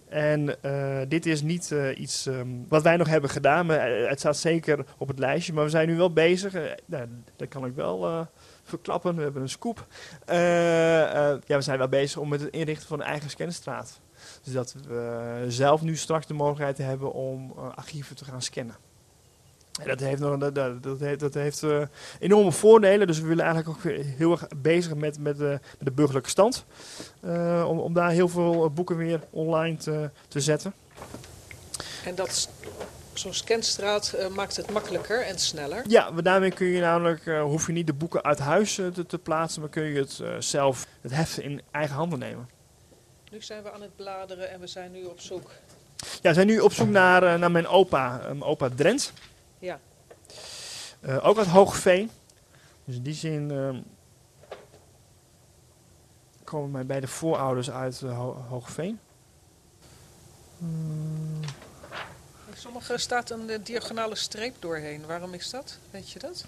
En 0.09 0.63
eh, 0.63 1.01
dit 1.09 1.27
is 1.27 1.43
niet 1.43 1.75
iets 1.97 2.27
ehm, 2.27 2.49
wat 2.69 2.83
wij 2.83 2.97
nog 2.97 3.09
hebben 3.09 3.31
gedaan. 3.31 3.67
Maar 3.67 3.91
het 3.91 4.19
staat 4.19 4.37
zeker 4.37 4.85
op 4.99 5.09
het 5.09 5.19
lijstje. 5.19 5.53
Maar 5.53 5.65
we 5.65 5.71
zijn 5.71 5.89
nu 5.89 5.97
wel 5.97 6.13
bezig. 6.13 6.53
dat 7.37 7.49
kan 7.49 7.65
ik 7.67 7.75
wel 7.75 8.29
verklappen. 8.63 9.17
We 9.17 9.23
hebben 9.23 9.43
een 9.43 9.49
scoop. 9.49 9.87
Ja, 10.27 11.39
we 11.57 11.61
zijn 11.61 11.79
wel 11.79 11.89
bezig 11.89 12.19
om 12.21 12.29
met 12.29 12.41
het 12.41 12.51
inrichten 12.55 12.89
van 12.89 13.01
een 13.01 13.07
eigen 13.07 13.31
scanstraat. 13.31 14.01
Dus 14.43 14.53
dat 14.53 14.75
we 14.87 15.45
zelf 15.49 15.83
nu 15.83 15.97
straks 15.97 16.27
de 16.27 16.35
mogelijkheid 16.35 16.79
hebben 16.79 17.13
om 17.13 17.53
eh, 17.57 17.75
archieven 17.75 18.17
te 18.17 18.25
gaan 18.25 18.43
scannen. 18.43 18.77
En 19.81 19.89
dat 19.89 20.01
heeft, 20.01 20.21
nog, 20.21 20.39
dat, 20.39 20.55
dat, 20.55 20.83
dat 20.83 21.01
heeft, 21.01 21.21
dat 21.21 21.35
heeft 21.35 21.63
eh, 21.63 21.83
enorme 22.19 22.53
voordelen. 22.53 23.07
Dus 23.07 23.21
we 23.21 23.27
willen 23.27 23.45
eigenlijk 23.45 23.77
ook 23.77 23.93
heel 23.93 24.31
erg 24.31 24.47
bezig 24.57 24.95
met, 24.95 25.19
met, 25.19 25.39
de, 25.39 25.61
met 25.79 25.87
de 25.87 25.93
burgerlijke 25.93 26.31
stand. 26.31 26.65
Eh, 27.21 27.65
om, 27.69 27.79
om 27.79 27.93
daar 27.93 28.11
heel 28.11 28.29
veel 28.29 28.65
eh, 28.65 28.71
boeken 28.71 28.97
weer 28.97 29.21
online 29.31 29.77
te, 29.77 30.11
te 30.29 30.41
zetten. 30.41 30.75
En 32.05 32.15
dat 32.15 32.49
zo'n 33.13 33.35
scanstraat 33.35 34.13
eh, 34.13 34.29
maakt 34.29 34.57
het 34.57 34.71
makkelijker 34.71 35.27
en 35.27 35.39
sneller. 35.39 35.85
Ja, 35.87 36.11
daarmee 36.11 36.51
kun 36.51 36.67
je 36.67 36.81
namelijk, 36.81 37.27
eh, 37.27 37.43
hoef 37.43 37.67
je 37.67 37.73
niet 37.73 37.87
de 37.87 37.93
boeken 37.93 38.23
uit 38.23 38.39
huis 38.39 38.79
eh, 38.79 38.87
te, 38.87 39.07
te 39.07 39.19
plaatsen, 39.19 39.61
maar 39.61 39.71
kun 39.71 39.83
je 39.83 39.99
het 39.99 40.21
eh, 40.23 40.29
zelf, 40.39 40.87
het 41.01 41.13
heft 41.13 41.39
in 41.39 41.61
eigen 41.71 41.95
handen 41.95 42.19
nemen. 42.19 42.49
Nu 43.33 43.43
zijn 43.43 43.63
we 43.63 43.73
aan 43.73 43.83
het 43.83 43.97
bladeren 43.97 44.51
en 44.51 44.61
we 44.61 44.67
zijn 44.67 44.93
nu 44.93 45.05
op 45.05 45.21
zoek. 45.21 45.51
Ja, 45.97 46.29
we 46.29 46.35
zijn 46.35 46.47
nu 46.47 46.61
op 46.61 46.73
zoek 46.73 46.89
naar, 46.89 47.23
eh, 47.23 47.39
naar 47.39 47.51
mijn 47.51 47.67
opa, 47.67 48.17
mijn 48.17 48.43
opa 48.43 48.69
Drent. 48.69 49.13
Ja. 49.59 49.81
Eh, 51.01 51.27
ook 51.27 51.39
uit 51.39 51.47
Hoogveen. 51.47 52.11
Dus 52.85 52.97
in 52.97 53.03
die 53.03 53.15
zin 53.15 53.51
ehm, 53.51 53.81
komen 56.45 56.71
mijn 56.71 56.87
beide 56.87 57.07
voorouders 57.09 57.71
uit 57.71 58.03
eh, 58.03 58.17
Ho- 58.17 58.45
Hoogveen. 58.49 59.01
Hmm, 60.59 61.41
In 62.49 62.57
sommige 62.57 62.99
staat 62.99 63.31
een 63.31 63.63
diagonale 63.63 64.15
streep 64.15 64.55
doorheen. 64.59 65.07
Waarom 65.07 65.35
is 65.35 65.51
dat? 65.51 65.79
Weet 65.91 66.11
je 66.11 66.19
dat? 66.19 66.45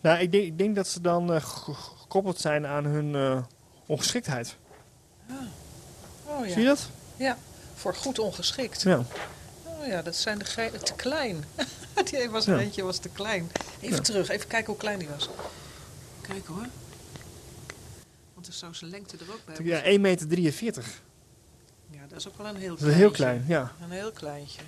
nou, 0.00 0.18
ik 0.18 0.32
denk, 0.32 0.44
ik 0.44 0.58
denk 0.58 0.76
dat 0.76 0.86
ze 0.86 1.00
dan 1.00 1.42
gekoppeld 1.42 2.40
zijn 2.40 2.66
aan 2.66 2.84
hun 2.84 3.44
ongeschiktheid. 3.86 4.56
Oh 6.38 6.44
Zie 6.44 6.54
je 6.54 6.60
ja, 6.60 6.68
dat? 6.68 7.36
voor 7.74 7.94
goed 7.94 8.18
ongeschikt. 8.18 8.82
Ja. 8.82 9.04
Oh 9.64 9.86
ja, 9.86 10.02
dat 10.02 10.16
zijn 10.16 10.38
de 10.38 10.44
te 10.82 10.92
klein. 10.96 11.44
die 12.10 12.30
was 12.30 12.46
een 12.46 12.54
Ja. 12.54 12.60
eentje 12.60 12.82
was 12.82 12.98
te 12.98 13.08
klein. 13.08 13.50
Even 13.80 13.96
Ja. 13.96 14.02
terug, 14.02 14.28
even 14.28 14.46
kijken 14.48 14.66
hoe 14.72 14.76
klein 14.80 14.98
die 14.98 15.08
was. 15.08 15.28
Kijk 16.20 16.46
hoor. 16.46 16.66
Want 18.34 18.46
er 18.46 18.52
zou 18.52 18.74
zijn 18.74 18.90
lengte 18.90 19.16
er 19.16 19.32
ook 19.32 19.44
bij 19.44 19.54
Ja, 19.64 19.98
moeten. 19.98 20.28
1,43 20.28 20.60
meter. 20.60 20.84
Ja, 21.90 22.00
dat 22.08 22.18
is 22.18 22.28
ook 22.28 22.36
wel 22.36 22.46
een 22.46 22.56
heel 22.56 22.68
Dat 22.68 22.78
klein. 22.78 22.92
is 22.92 22.98
heel 22.98 23.10
klein, 23.10 23.44
ja. 23.48 23.72
Een 23.82 23.90
heel 23.90 24.12
kleintje. 24.12 24.60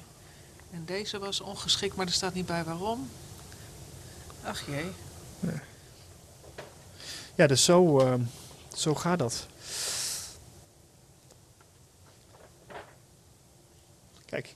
En 0.73 0.85
deze 0.85 1.19
was 1.19 1.41
ongeschikt, 1.41 1.97
maar 1.97 2.07
er 2.07 2.13
staat 2.13 2.35
niet 2.35 2.47
bij 2.47 2.65
waarom. 2.65 3.09
Ach 4.45 4.67
jee. 4.67 4.91
Ja, 7.35 7.47
dus 7.47 7.65
zo, 7.65 7.99
eh, 8.01 8.15
zo 8.77 8.95
gaat 8.95 9.19
dat. 9.19 9.47
Kijk, 14.31 14.55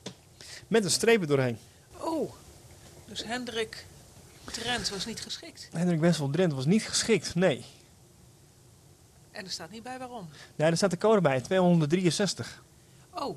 met 0.68 0.84
een 0.84 0.90
streep 0.90 1.26
doorheen. 1.26 1.58
Oh, 2.00 2.32
dus 3.06 3.24
Hendrik 3.24 3.86
Trent 4.44 4.88
was 4.90 5.06
niet 5.06 5.20
geschikt. 5.20 5.68
Hendrik 5.72 6.00
Wessel 6.00 6.30
Drent 6.30 6.52
was 6.52 6.66
niet 6.66 6.88
geschikt, 6.88 7.34
nee. 7.34 7.64
En 9.30 9.44
er 9.44 9.50
staat 9.50 9.70
niet 9.70 9.82
bij 9.82 9.98
waarom. 9.98 10.28
Ja, 10.54 10.66
er 10.66 10.76
staat 10.76 10.90
de 10.90 10.98
code 10.98 11.20
bij, 11.20 11.40
263. 11.40 12.62
Oh, 13.14 13.36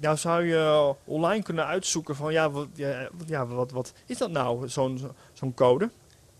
Nou 0.00 0.16
zou 0.16 0.44
je 0.44 0.94
online 1.04 1.42
kunnen 1.42 1.66
uitzoeken 1.66 2.16
van, 2.16 2.32
ja, 2.32 2.50
wat, 2.50 2.68
ja, 2.74 3.08
wat- 3.12 3.28
ja, 3.28 3.46
wat, 3.46 3.70
wat 3.70 3.92
is 4.06 4.18
dat 4.18 4.30
nou, 4.30 4.68
zo'n 4.68 5.10
zo'n 5.32 5.54
code? 5.54 5.90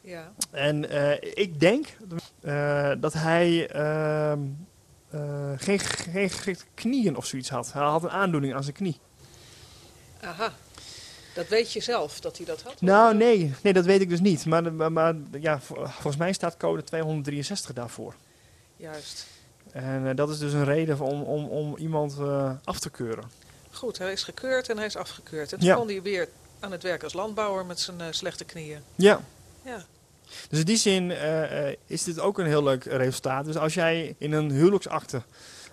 ja. 0.01 0.33
En 0.51 0.89
eh, 0.91 1.33
ik 1.35 1.61
denk 1.61 1.97
eh, 2.41 2.93
dat 3.01 3.13
hij 3.13 3.69
ehm, 3.71 4.41
eh, 5.11 5.51
geen, 5.57 5.79
geen 5.81 6.59
knieën 6.75 7.17
of 7.17 7.27
zoiets 7.27 7.49
had. 7.49 7.73
Hij 7.73 7.83
had 7.83 8.03
een 8.03 8.11
aandoening 8.11 8.55
aan 8.55 8.63
zijn 8.63 8.75
knie. 8.75 8.99
Aha. 10.21 10.53
Dat 11.35 11.49
weet 11.49 11.73
je 11.73 11.81
zelf, 11.81 12.21
dat 12.21 12.37
hij 12.37 12.47
dat 12.47 12.63
had? 12.63 12.81
Nou, 12.81 13.15
nee, 13.17 13.55
nee, 13.63 13.73
dat 13.73 13.85
weet 13.85 14.01
ik 14.01 14.09
dus 14.09 14.21
niet. 14.21 14.47
Maar, 14.47 14.73
maar, 14.73 14.93
maar 14.93 15.15
ja, 15.41 15.61
vol- 15.61 15.77
volgens 15.87 16.17
mij 16.17 16.33
staat 16.33 16.57
code 16.57 16.85
263 16.85 17.73
daarvoor. 17.75 18.15
Juist. 18.77 19.27
En 19.73 20.09
eh, 20.09 20.17
dat 20.17 20.31
is 20.31 20.39
dus 20.39 20.53
een 20.53 20.65
reden 20.65 21.01
om, 21.01 21.23
om, 21.23 21.45
om 21.45 21.77
iemand 21.77 22.17
eh, 22.19 22.53
af 22.65 22.79
te 22.79 22.91
keuren. 22.91 23.31
Goed, 23.71 23.99
hij 23.99 24.13
is 24.13 24.23
gekeurd 24.23 24.69
en 24.69 24.77
hij 24.77 24.87
is 24.87 24.97
afgekeurd. 24.97 25.53
En 25.53 25.59
toen 25.59 25.69
Ja. 25.69 25.75
kon 25.77 25.87
hij 25.89 26.03
weer 26.03 26.29
aan 26.61 26.73
het 26.73 26.83
werk 26.83 27.03
als 27.03 27.13
landbouwer 27.13 27.67
met 27.67 27.81
zijn 27.81 28.15
slechte 28.15 28.45
knieën. 28.45 28.81
Ja. 28.97 29.21
Ja. 29.63 29.85
Dus 30.49 30.59
in 30.59 30.65
die 30.65 30.77
zin 30.77 31.11
eh, 31.11 31.69
eh, 31.69 31.77
is 31.87 32.05
dit 32.05 32.21
ook 32.21 32.39
een 32.39 32.47
heel 32.47 32.63
leuk 32.63 32.85
resultaat. 32.85 33.45
Dus 33.45 33.57
als 33.57 33.75
jij 33.75 34.15
in 34.19 34.33
een 34.33 34.51
huwelijksakte, 34.51 35.23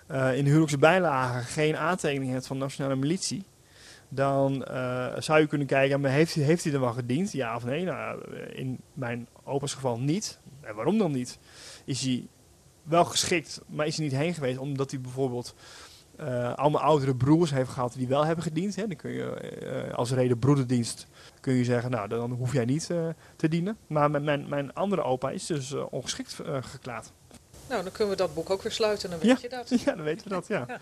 eh, 0.08 0.38
in 0.38 0.44
de 0.44 0.50
huwelijksbijlage, 0.50 1.44
geen 1.44 1.78
aantekening 1.78 2.32
hebt 2.32 2.48
van 2.48 2.58
nationale 2.58 2.96
militie, 2.96 3.44
dan 4.10 4.66
zou 5.18 5.40
je 5.40 5.48
kunnen 5.48 5.68
kijken, 5.68 6.02
maar 6.02 6.12
heeft, 6.12 6.34
heeft 6.34 6.64
hij 6.64 6.74
er 6.74 6.80
wel 6.80 6.94
gediend? 6.94 7.32
Ja 7.32 7.56
of 7.56 7.66
nee? 7.66 7.84
Nou, 7.84 8.36
in 8.54 8.80
mijn 8.94 9.28
opa's 9.44 9.74
geval 9.74 10.00
niet. 10.00 10.40
En 10.62 10.76
waarom 10.76 10.98
dan 10.98 11.12
niet? 11.12 11.40
Is 11.86 12.02
hij 12.02 12.28
wel 12.84 13.06
geschikt, 13.06 13.62
maar 13.68 13.88
is 13.88 13.98
hij 13.98 14.06
niet 14.06 14.16
heen 14.16 14.34
geweest 14.34 14.58
omdat 14.58 14.92
hij 14.92 15.02
bijvoorbeeld 15.02 15.56
eh, 16.18 16.54
allemaal 16.54 16.82
oudere 16.82 17.16
broers 17.16 17.52
heeft 17.52 17.70
gehad 17.70 17.94
die 17.94 18.08
wel 18.08 18.26
hebben 18.26 18.44
gediend? 18.44 18.76
Hè? 18.76 18.88
Dan 18.88 18.96
kun 18.96 19.12
je 19.12 19.30
eh, 19.30 19.94
als 19.94 20.12
reden 20.12 20.40
broederdienst 20.40 21.08
kun 21.40 21.54
je 21.54 21.64
zeggen, 21.64 21.92
nou 21.92 22.08
dan 22.08 22.32
hoef 22.32 22.54
jij 22.54 22.66
niet 22.66 22.90
eh, 22.90 23.08
te 23.36 23.48
dienen. 23.48 23.78
Maar 23.88 24.12
mijn, 24.12 24.24
mijn, 24.24 24.50
mijn 24.50 24.74
andere 24.74 25.04
opa 25.04 25.30
is 25.30 25.46
dus 25.46 25.74
ongeschikt 25.90 26.36
geklaard. 26.62 27.12
Nou, 27.70 27.84
dan 27.84 27.92
kunnen 27.92 28.10
we 28.14 28.20
dat 28.22 28.34
boek 28.34 28.50
ook 28.50 28.62
weer 28.62 28.72
sluiten, 28.72 29.10
dan 29.10 29.20
Ja. 29.22 29.26
weet 29.28 29.42
je 29.42 29.50
dat. 29.50 29.70
Ja, 29.86 29.96
dan 29.96 30.04
weten 30.04 30.28
we 30.28 30.34
dat, 30.34 30.48
ja. 30.48 30.66
Ja. 30.68 30.80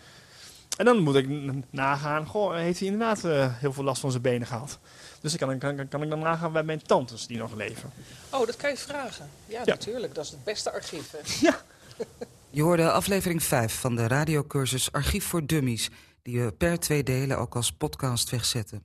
En 0.78 0.86
dan 0.86 1.00
moet 1.00 1.16
ik 1.16 1.28
nagaan, 1.70 2.26
goh, 2.28 2.54
heeft 2.56 2.80
hij 2.80 2.88
inderdaad 2.88 3.22
heel 3.52 3.74
veel 3.74 3.84
last 3.84 4.02
van 4.02 4.12
zijn 4.12 4.24
benen 4.24 4.48
gehad? 4.48 4.80
Dus 5.22 5.34
dan 5.38 5.58
kan, 5.60 5.76
kan, 5.76 5.88
kan 5.88 6.04
ik 6.04 6.10
dan 6.10 6.20
nagaan 6.20 6.52
bij 6.52 6.64
mijn 6.64 6.82
tantes 6.82 7.28
die 7.28 7.38
nog 7.38 7.56
leven. 7.56 7.92
Oh, 8.32 8.46
dat 8.46 8.56
kan 8.56 8.70
je 8.70 8.78
vragen. 8.78 9.30
Ja, 9.46 9.60
Ja. 9.60 9.66
natuurlijk. 9.66 10.16
Dat 10.16 10.26
is 10.26 10.32
het 10.32 10.44
beste 10.44 10.72
archief. 10.72 11.12
hè. 11.12 11.50
Je 12.56 12.62
hoorde 12.62 12.92
aflevering 12.92 13.44
5 13.44 13.80
van 13.80 13.96
de 13.96 14.08
radiocursus 14.08 14.92
Archief 14.92 15.26
voor 15.26 15.46
Dummies... 15.46 15.90
die 16.22 16.42
we 16.42 16.52
per 16.52 16.80
twee 16.80 17.04
delen 17.04 17.38
ook 17.38 17.56
als 17.56 17.72
podcast 17.72 18.30
wegzetten. 18.30 18.84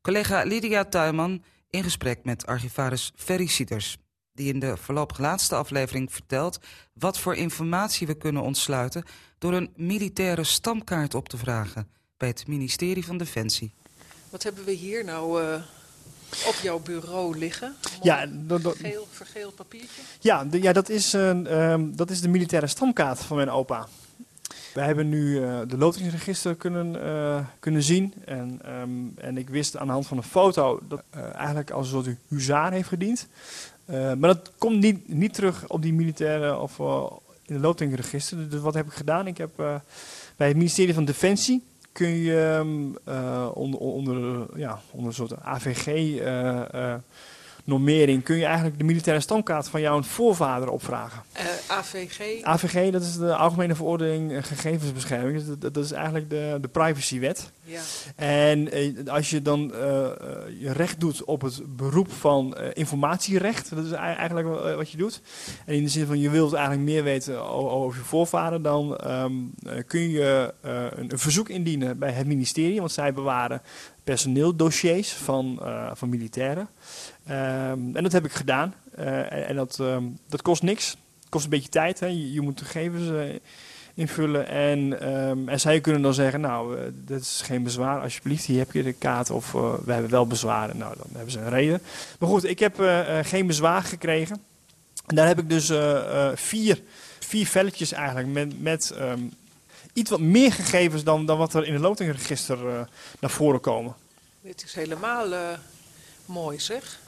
Collega 0.00 0.42
Lydia 0.42 0.84
Tuinman 0.84 1.44
in 1.70 1.82
gesprek 1.82 2.24
met 2.24 2.46
archivaris 2.46 3.12
Ferry 3.16 3.46
Sieters... 3.46 3.96
die 4.32 4.52
in 4.52 4.58
de 4.58 4.76
voorlopig 4.76 5.18
laatste 5.18 5.54
aflevering 5.54 6.12
vertelt... 6.12 6.58
wat 6.92 7.18
voor 7.18 7.34
informatie 7.34 8.06
we 8.06 8.14
kunnen 8.14 8.42
ontsluiten... 8.42 9.04
door 9.38 9.52
een 9.52 9.72
militaire 9.76 10.44
stamkaart 10.44 11.14
op 11.14 11.28
te 11.28 11.36
vragen... 11.36 11.88
bij 12.16 12.28
het 12.28 12.46
ministerie 12.46 13.04
van 13.04 13.16
Defensie. 13.16 13.72
Wat 14.30 14.42
hebben 14.42 14.64
we 14.64 14.72
hier 14.72 15.04
nou 15.04 15.42
eh, 15.42 15.62
op 16.46 16.54
jouw 16.62 16.78
bureau 16.78 17.38
liggen? 17.38 17.74
Ja, 18.02 18.26
dat- 18.30 18.62
dat- 18.62 18.76
Geel, 18.76 19.06
vergeeld 19.10 19.54
papiertje. 19.54 20.00
Ja, 20.20 20.46
ja 20.50 20.72
dat, 20.72 20.88
is, 20.88 21.12
een, 21.12 21.46
ehm, 21.46 21.84
dat 21.94 22.10
is 22.10 22.20
de 22.20 22.28
militaire 22.28 22.66
stamkaart 22.66 23.18
van 23.18 23.36
mijn 23.36 23.50
opa. 23.50 23.86
Wij 24.74 24.86
hebben 24.86 25.08
nu 25.08 25.42
eh, 25.44 25.60
de 25.68 25.76
lotingsregister 25.78 26.54
kunnen, 26.54 27.02
eh, 27.04 27.38
kunnen 27.60 27.82
zien. 27.82 28.14
En, 28.24 28.58
ehm, 28.64 28.90
en 29.16 29.38
ik 29.38 29.48
wist 29.48 29.76
aan 29.76 29.86
de 29.86 29.92
hand 29.92 30.06
van 30.06 30.16
een 30.16 30.22
foto 30.22 30.80
dat 30.88 31.02
eh, 31.10 31.34
eigenlijk 31.34 31.70
als 31.70 31.86
een 31.92 32.04
soort 32.04 32.16
huzaar 32.28 32.72
heeft 32.72 32.88
gediend. 32.88 33.26
Maar 33.86 34.16
dat 34.18 34.52
komt 34.58 34.80
niet, 34.80 35.08
niet 35.08 35.34
terug 35.34 35.68
op 35.68 35.82
die 35.82 35.92
militaire 35.92 36.58
of 36.58 36.78
in 37.46 37.54
de 37.54 37.60
lotingsregister. 37.60 38.48
Dus 38.48 38.60
wat 38.60 38.74
heb 38.74 38.86
ik 38.86 38.92
gedaan? 38.92 39.26
Ik 39.26 39.36
heb 39.38 39.50
bij 40.36 40.48
het 40.48 40.56
ministerie 40.56 40.94
van 40.94 41.04
Defensie 41.04 41.62
kun 41.94 42.22
je 42.22 42.62
eh, 43.04 43.50
onder, 43.54 43.80
onder, 43.80 44.46
ja, 44.58 44.80
onder 44.90 45.06
een 45.08 45.14
soort 45.14 45.40
AVG 45.40 45.86
eh, 45.86 46.92
eh, 46.92 47.00
normering 47.64 48.22
kun 48.22 48.36
je 48.36 48.44
eigenlijk 48.44 48.78
de 48.78 48.84
militaire 48.84 49.22
stamkaart 49.22 49.68
van 49.68 49.80
jouw 49.80 50.02
voorvader 50.02 50.68
opvragen. 50.68 51.22
Eh, 51.32 51.44
AVG. 51.66 52.42
AVG, 52.42 52.90
dat 52.90 53.02
is 53.02 53.16
de 53.16 53.34
Algemene 53.36 53.74
Verordening 53.74 54.32
eh, 54.32 54.42
Gegevensbescherming. 54.42 55.38
Dus 55.38 55.46
dat, 55.46 55.74
dat 55.74 55.84
is 55.84 55.92
eigenlijk 55.92 56.30
de, 56.30 56.58
de 56.60 56.68
privacywet. 56.68 57.50
Ja. 57.64 57.80
En 58.16 58.72
eh, 58.72 58.92
als 59.06 59.30
je 59.30 59.42
dan 59.42 59.72
je 60.58 60.72
recht 60.72 61.00
doet 61.00 61.24
op 61.24 61.40
het 61.40 61.76
beroep 61.76 62.12
van 62.12 62.56
informatierecht, 62.72 63.74
dat 63.74 63.84
is 63.84 63.90
ei- 63.90 64.16
eigenlijk 64.16 64.76
wat 64.76 64.90
je 64.90 64.96
doet. 64.96 65.20
En 65.66 65.74
in 65.74 65.82
de 65.82 65.88
zin 65.88 66.06
van 66.06 66.20
je 66.20 66.30
wilt 66.30 66.52
eigenlijk 66.52 66.84
meer 66.84 67.02
weten 67.02 67.42
over 67.50 67.98
je 67.98 68.04
voorvader, 68.04 68.62
dan 68.62 68.96
ehm, 68.96 69.32
eh, 69.66 69.82
kun 69.86 70.10
je 70.10 70.54
een, 70.60 71.12
een 71.12 71.18
verzoek 71.18 71.48
indienen 71.48 71.98
bij 71.98 72.10
het 72.12 72.26
ministerie, 72.26 72.78
want 72.78 72.92
zij 72.92 73.12
bewaren 73.12 73.62
personeeldossiers 74.04 75.12
van, 75.12 75.60
van 75.92 76.08
militairen. 76.08 76.68
Ehm, 77.26 77.96
en 77.96 78.02
dat 78.02 78.12
heb 78.12 78.24
ik 78.24 78.32
gedaan. 78.32 78.74
Eh, 78.94 79.32
en 79.32 79.54
en 79.54 79.56
dat, 79.56 79.78
ehm, 79.80 80.04
dat 80.28 80.42
kost 80.42 80.62
niks. 80.62 80.90
Het 80.90 81.28
kost 81.28 81.44
een 81.44 81.50
beetje 81.50 81.68
tijd. 81.68 82.00
Hè. 82.00 82.06
Je, 82.06 82.40
moet 82.40 82.58
de 82.58 82.64
gegevens 82.64 83.08
eh, 83.08 83.40
invullen. 83.94 84.46
En, 84.46 85.00
ehm, 85.00 85.48
en 85.48 85.60
zij 85.60 85.80
kunnen 85.80 86.02
dan 86.02 86.14
zeggen, 86.14 86.40
nou, 86.40 86.78
eh, 86.78 86.84
dat 86.92 87.20
is 87.20 87.40
geen 87.44 87.62
bezwaar, 87.62 88.00
alsjeblieft, 88.00 88.44
hier 88.44 88.58
heb 88.58 88.72
je 88.72 88.82
de 88.82 88.92
kaart. 88.92 89.30
Of 89.30 89.54
eh, 89.54 89.74
we 89.84 89.92
hebben 89.92 90.10
wel 90.10 90.26
bezwaren. 90.26 90.76
Nou, 90.76 90.96
dan 90.96 91.06
hebben 91.12 91.32
ze 91.32 91.38
een 91.38 91.48
reden. 91.48 91.82
Maar 92.18 92.28
goed, 92.28 92.44
ik 92.44 92.58
heb 92.58 92.74
geen 93.22 93.46
bezwaar 93.46 93.82
gekregen. 93.82 94.42
En 95.06 95.16
daar 95.16 95.26
heb 95.26 95.38
ik 95.38 95.48
dus 95.48 95.72
vier, 96.34 96.82
vier 97.18 97.46
velletjes 97.46 97.92
eigenlijk 97.92 98.28
met, 98.28 98.62
met 98.62 98.94
iets 99.92 100.10
wat 100.10 100.20
meer 100.20 100.52
gegevens 100.52 101.04
dan, 101.04 101.26
dan 101.26 101.38
wat 101.38 101.54
er 101.54 101.66
in 101.66 101.72
het 101.72 101.82
lotingregister 101.82 102.58
naar 103.20 103.30
voren 103.30 103.60
komen. 103.60 103.94
Dit 104.40 104.64
is 104.64 104.74
helemaal 104.74 105.26
mooi 106.26 106.60
zeg. 106.60 107.02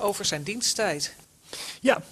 Over 0.00 0.24
zijn 0.24 0.42
diensttijd. 0.42 1.14
Ja. 1.80 2.02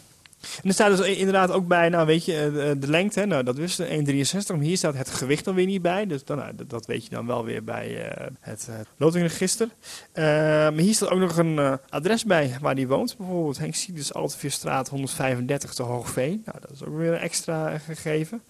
En 0.41 0.69
er 0.69 0.73
staat 0.73 0.97
dus 0.97 1.07
inderdaad 1.07 1.51
ook 1.51 1.67
bij, 1.67 1.89
nou 1.89 2.07
weet 2.07 2.25
je, 2.25 2.45
eh, 2.45 2.81
de, 2.81 2.89
lengte, 2.89 3.25
nou 3.25 3.43
dat 3.43 3.57
wist 3.57 3.81
1,63. 3.81 4.57
Maar 4.57 4.65
hier 4.65 4.77
staat 4.77 4.95
het 4.95 5.11
gewicht 5.11 5.45
dan 5.45 5.55
weer 5.55 5.67
niet 5.67 5.83
bij. 5.83 6.07
Dus 6.07 6.25
dan, 6.25 6.37
nou, 6.37 6.53
dat, 6.67 6.87
weet 6.87 7.05
je 7.05 7.11
dan 7.11 7.27
wel 7.27 7.45
weer 7.45 7.65
bij 7.65 8.11
eh, 8.11 8.27
het, 8.41 8.67
het 8.71 8.89
lotingregister. 8.97 9.69
Eh, 10.13 10.25
maar 10.25 10.73
hier 10.79 10.95
staat 10.95 11.11
ook 11.11 11.19
nog 11.19 11.37
een 11.37 11.59
eh, 11.59 11.75
adres 11.89 12.25
bij 12.25 12.57
waar 12.61 12.75
hij 12.75 12.87
woont. 12.87 13.17
Bijvoorbeeld 13.17 13.59
Henk 13.59 13.75
Sieders, 13.75 14.15
Alteveerstraat 14.15 14.89
135 14.89 15.75
te 15.75 15.83
Hoogveen. 15.83 16.43
Nou, 16.45 16.59
dat 16.61 16.71
is 16.71 16.85
ook 16.85 16.97
weer 16.97 17.13
een 17.13 17.19
extra 17.19 17.73
eh, 17.73 17.81
gegeven. 17.81 18.43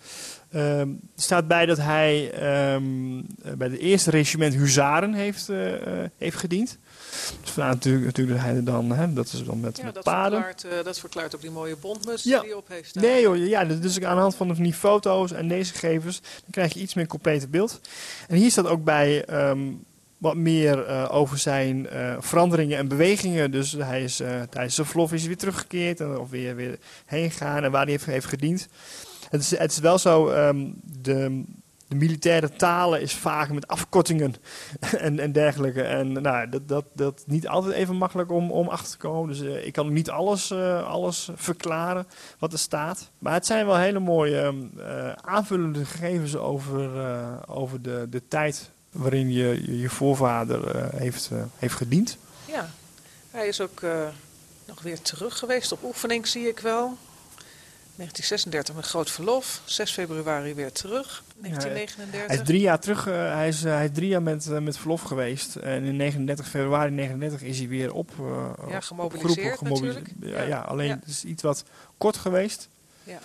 Ehm, 0.52 0.88
er 0.88 1.22
staat 1.22 1.48
bij 1.48 1.66
dat 1.66 1.78
hij 1.78 2.32
ehm, 2.32 3.18
eh, 3.42 3.52
bij 3.56 3.68
de 3.68 3.78
eerste 3.78 4.10
regiment 4.10 4.54
Huzaren 4.54 5.12
heeft, 5.14 5.48
eh, 5.48 5.56
heeft 6.18 6.36
gediend. 6.36 6.78
Dus 7.40 7.50
vandaar 7.50 7.72
natuurlijk, 7.72 8.04
natuurlijk 8.04 8.36
dat 8.38 8.46
hij 8.46 8.62
dan, 8.62 8.90
hè, 8.92 9.12
dat 9.12 9.26
is 9.32 9.44
dan 9.44 9.60
met, 9.60 9.76
Ja, 9.76 9.84
met 9.84 9.94
dat 9.94 10.04
paarden. 10.04 10.42
verklaart, 10.44 10.84
dat 10.84 10.98
verklaart 10.98 11.34
ook 11.34 11.40
die 11.40 11.50
mooie 11.50 11.76
bondmus 11.76 12.22
Ja. 12.22 12.38
die 12.40 12.48
hij 12.48 12.58
op 12.58 12.68
heeft. 12.68 12.88
staan. 12.88 13.02
Nee 13.02 13.26
hoor, 13.26 13.36
ja, 13.38 13.64
dus 13.64 14.02
aan 14.02 14.14
de 14.14 14.20
hand 14.20 14.34
van 14.34 14.52
die 14.52 14.72
foto's 14.74 15.32
en 15.32 15.48
deze 15.48 15.72
gegevens, 15.72 16.20
dan 16.20 16.50
krijg 16.50 16.74
je 16.74 16.80
iets 16.80 16.94
meer 16.94 17.06
complete 17.06 17.48
beeld. 17.48 17.80
En 18.28 18.36
hier 18.36 18.50
staat 18.50 18.66
ook 18.66 18.84
bij 18.84 19.24
ehm, 19.24 19.60
wat 20.18 20.36
meer 20.36 21.08
over 21.10 21.38
zijn 21.38 21.86
veranderingen 22.20 22.78
en 22.78 22.88
bewegingen. 22.88 23.50
Dus 23.50 23.72
hij 23.72 24.02
is 24.02 24.16
tijdens 24.50 24.74
zijn 24.74 24.86
verlof 24.86 25.12
is 25.12 25.18
hij 25.18 25.28
weer 25.28 25.38
teruggekeerd 25.38 26.00
en, 26.00 26.18
of 26.18 26.30
weer, 26.30 26.54
weer 26.56 26.78
heen 27.06 27.30
gegaan 27.30 27.64
en 27.64 27.70
waar 27.70 27.82
hij 27.82 27.90
heeft, 27.92 28.06
heeft 28.06 28.26
gediend. 28.26 28.68
Het 29.30 29.40
is, 29.40 29.58
het 29.58 29.80
wel 29.80 29.98
zo, 29.98 30.28
ehm, 30.28 30.66
de, 30.82 31.44
de 31.88 31.94
militaire 31.94 32.50
talen 32.50 33.00
is 33.00 33.14
vaak 33.14 33.50
met 33.50 33.68
afkortingen 33.68 34.34
en, 34.80 35.18
en 35.18 35.32
dergelijke. 35.32 35.82
En 35.82 36.12
nou, 36.12 36.48
dat, 36.48 36.68
dat, 36.68 36.84
dat 36.92 37.22
niet 37.26 37.48
altijd 37.48 37.74
even 37.74 37.96
makkelijk 37.96 38.30
om, 38.30 38.50
om 38.50 38.68
achter 38.68 38.90
te 38.90 38.96
komen. 38.96 39.28
Dus 39.28 39.40
eh, 39.40 39.66
ik 39.66 39.72
kan 39.72 39.92
niet 39.92 40.10
alles, 40.10 40.50
eh, 40.50 40.88
alles 40.88 41.28
verklaren 41.34 42.06
wat 42.38 42.52
er 42.52 42.58
staat. 42.58 43.10
Maar 43.18 43.32
het 43.32 43.46
zijn 43.46 43.66
wel 43.66 43.76
hele 43.76 43.98
mooie 43.98 44.40
ehm, 44.40 44.56
eh, 44.78 45.12
aanvullende 45.12 45.84
gegevens 45.84 46.36
over, 46.36 46.90
over 47.48 47.82
de, 47.82 48.06
de 48.10 48.22
tijd 48.28 48.70
waarin 48.90 49.32
je 49.32 49.78
je, 49.80 49.88
voorvader 49.88 50.92
heeft, 50.94 51.30
heeft 51.56 51.74
gediend. 51.74 52.18
Ja, 52.44 52.70
hij 53.30 53.48
is 53.48 53.60
ook 53.60 53.82
nog 54.64 54.82
weer 54.82 55.00
terug 55.00 55.38
geweest 55.38 55.72
op 55.72 55.82
oefening, 55.84 56.26
zie 56.26 56.48
ik 56.48 56.58
wel. 56.58 56.96
1936 57.98 58.74
met 58.74 58.84
groot 58.86 59.10
verlof. 59.10 59.60
6 59.64 59.92
februari 59.92 60.54
weer 60.54 60.72
terug. 60.72 61.22
1939. 61.36 62.26
Hij 62.26 62.36
is 62.36 62.42
drie 62.46 62.60
jaar 62.60 62.80
terug, 62.80 63.06
eh, 63.06 63.14
hij, 63.34 63.48
is, 63.48 63.64
eh, 63.64 63.72
hij 63.72 63.84
is 63.84 63.90
drie 63.92 64.08
jaar 64.08 64.22
met, 64.22 64.46
eh, 64.46 64.58
met 64.58 64.76
verlof 64.78 65.02
geweest. 65.02 65.56
En 65.56 65.84
in 65.84 65.96
39 65.96 66.48
februari 66.48 66.90
39 66.90 67.42
is 67.42 67.58
hij 67.58 67.68
weer 67.68 67.92
op, 67.92 68.10
eh, 68.18 68.52
Ja, 68.70 68.80
gemobiliseerd 68.80 69.58
opgeroepen. 69.58 70.04
Ja, 70.20 70.42
Ja. 70.42 70.60
alleen 70.60 70.86
Ja. 70.86 70.98
het 71.00 71.08
is 71.08 71.24
iets 71.24 71.42
wat 71.42 71.64
kort 71.98 72.16
geweest. 72.16 72.68
Ja. 73.04 73.18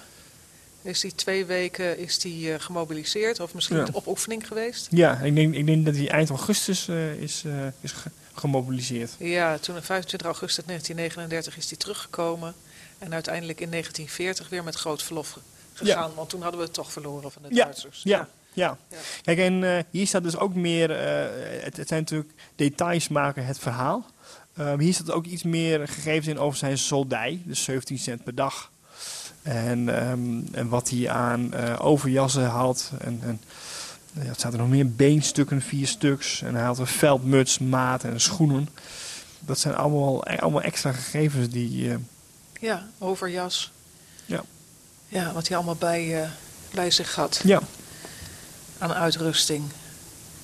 Is 0.82 1.00
die 1.00 1.16
twee 1.16 1.46
weken 1.46 1.98
is 1.98 2.20
die, 2.20 2.54
eh, 2.54 2.60
gemobiliseerd 2.60 3.40
of 3.40 3.54
misschien 3.54 3.78
Ja. 3.78 3.88
op 3.92 4.08
oefening 4.08 4.48
geweest? 4.48 4.88
Ja, 4.92 5.18
ik 5.20 5.36
denk, 5.36 5.54
ik 5.56 5.66
denk 5.66 5.86
dat 5.86 5.96
hij 5.96 6.10
eind 6.10 6.30
augustus 6.30 6.88
eh, 6.88 7.14
is, 7.14 7.44
eh, 7.46 7.54
is 7.82 7.92
ge- 7.92 8.10
gemobiliseerd. 8.34 9.12
Ja, 9.20 9.58
toen 9.58 9.78
op 9.78 9.86
25 9.86 10.28
augustus 10.28 10.66
1939 10.66 11.58
is 11.58 11.70
hij 11.70 11.78
teruggekomen. 11.78 12.54
En 13.00 13.14
uiteindelijk 13.14 13.60
in 13.62 13.70
1940 13.70 14.50
weer 14.50 14.64
met 14.64 14.76
groot 14.76 15.04
verlof 15.04 15.30
ge- 15.32 15.40
gegaan. 15.74 16.12
Want 16.16 16.30
toen 16.30 16.42
hadden 16.42 16.60
we 16.60 16.66
het 16.66 16.74
toch 16.76 16.92
verloren 16.92 17.32
van 17.32 17.42
de 17.42 17.56
Duitsers. 17.56 18.02
Ja, 18.04 18.18
ja. 18.54 18.78
Ja. 18.90 18.98
Kijk, 19.22 19.38
en 19.38 19.64
eh, 19.64 19.84
hier 19.90 20.08
staat 20.08 20.24
dus 20.24 20.38
ook 20.38 20.56
meer, 20.56 20.92
eh, 20.92 21.64
het, 21.64 21.78
het 21.78 21.88
zijn 21.88 22.00
natuurlijk 22.00 22.32
details 22.56 23.08
maken 23.08 23.46
het 23.46 23.60
verhaal. 23.60 24.06
Ehm, 24.58 24.80
hier 24.80 24.94
staat 24.94 25.12
ook 25.12 25.26
iets 25.26 25.44
meer 25.44 25.88
gegevens 25.88 26.28
in 26.28 26.40
over 26.40 26.58
zijn 26.58 26.78
soldij, 26.78 27.42
dus 27.46 27.64
17 27.64 28.00
cent 28.00 28.24
per 28.24 28.36
dag. 28.36 28.72
En, 29.42 29.90
ehm, 30.00 30.42
en 30.52 30.70
wat 30.70 30.90
hij 30.90 31.10
aan 31.10 31.54
eh, 31.54 31.76
overjassen 31.86 32.46
had. 32.46 32.92
En, 33.00 33.20
en 33.24 33.42
ja, 34.14 34.22
er 34.30 34.36
zaten 34.38 34.60
nog 34.60 34.70
meer 34.70 34.92
beenstukken, 34.92 35.62
vier 35.62 35.88
stuks. 35.88 36.42
En 36.42 36.56
hij 36.56 36.64
had 36.64 36.80
een 36.80 36.88
veldmuts, 36.88 37.60
maat 37.60 38.04
en 38.04 38.22
schoenen. 38.22 38.70
Dat 39.40 39.60
zijn 39.60 39.76
allemaal, 39.76 40.26
allemaal 40.26 40.62
extra 40.62 40.92
gegevens 40.92 41.50
die... 41.50 41.98
Ja, 42.64 42.88
overjas. 42.98 43.72
Ja. 44.26 44.44
Ja, 45.08 45.34
wat 45.34 45.48
hij 45.48 45.58
allemaal 45.58 45.76
bij, 45.76 46.24
eh, 46.24 46.30
bij 46.74 46.92
zich 46.92 47.16
had 47.16 47.42
ja, 47.44 47.62
aan 48.78 48.94
uitrusting. 48.94 49.72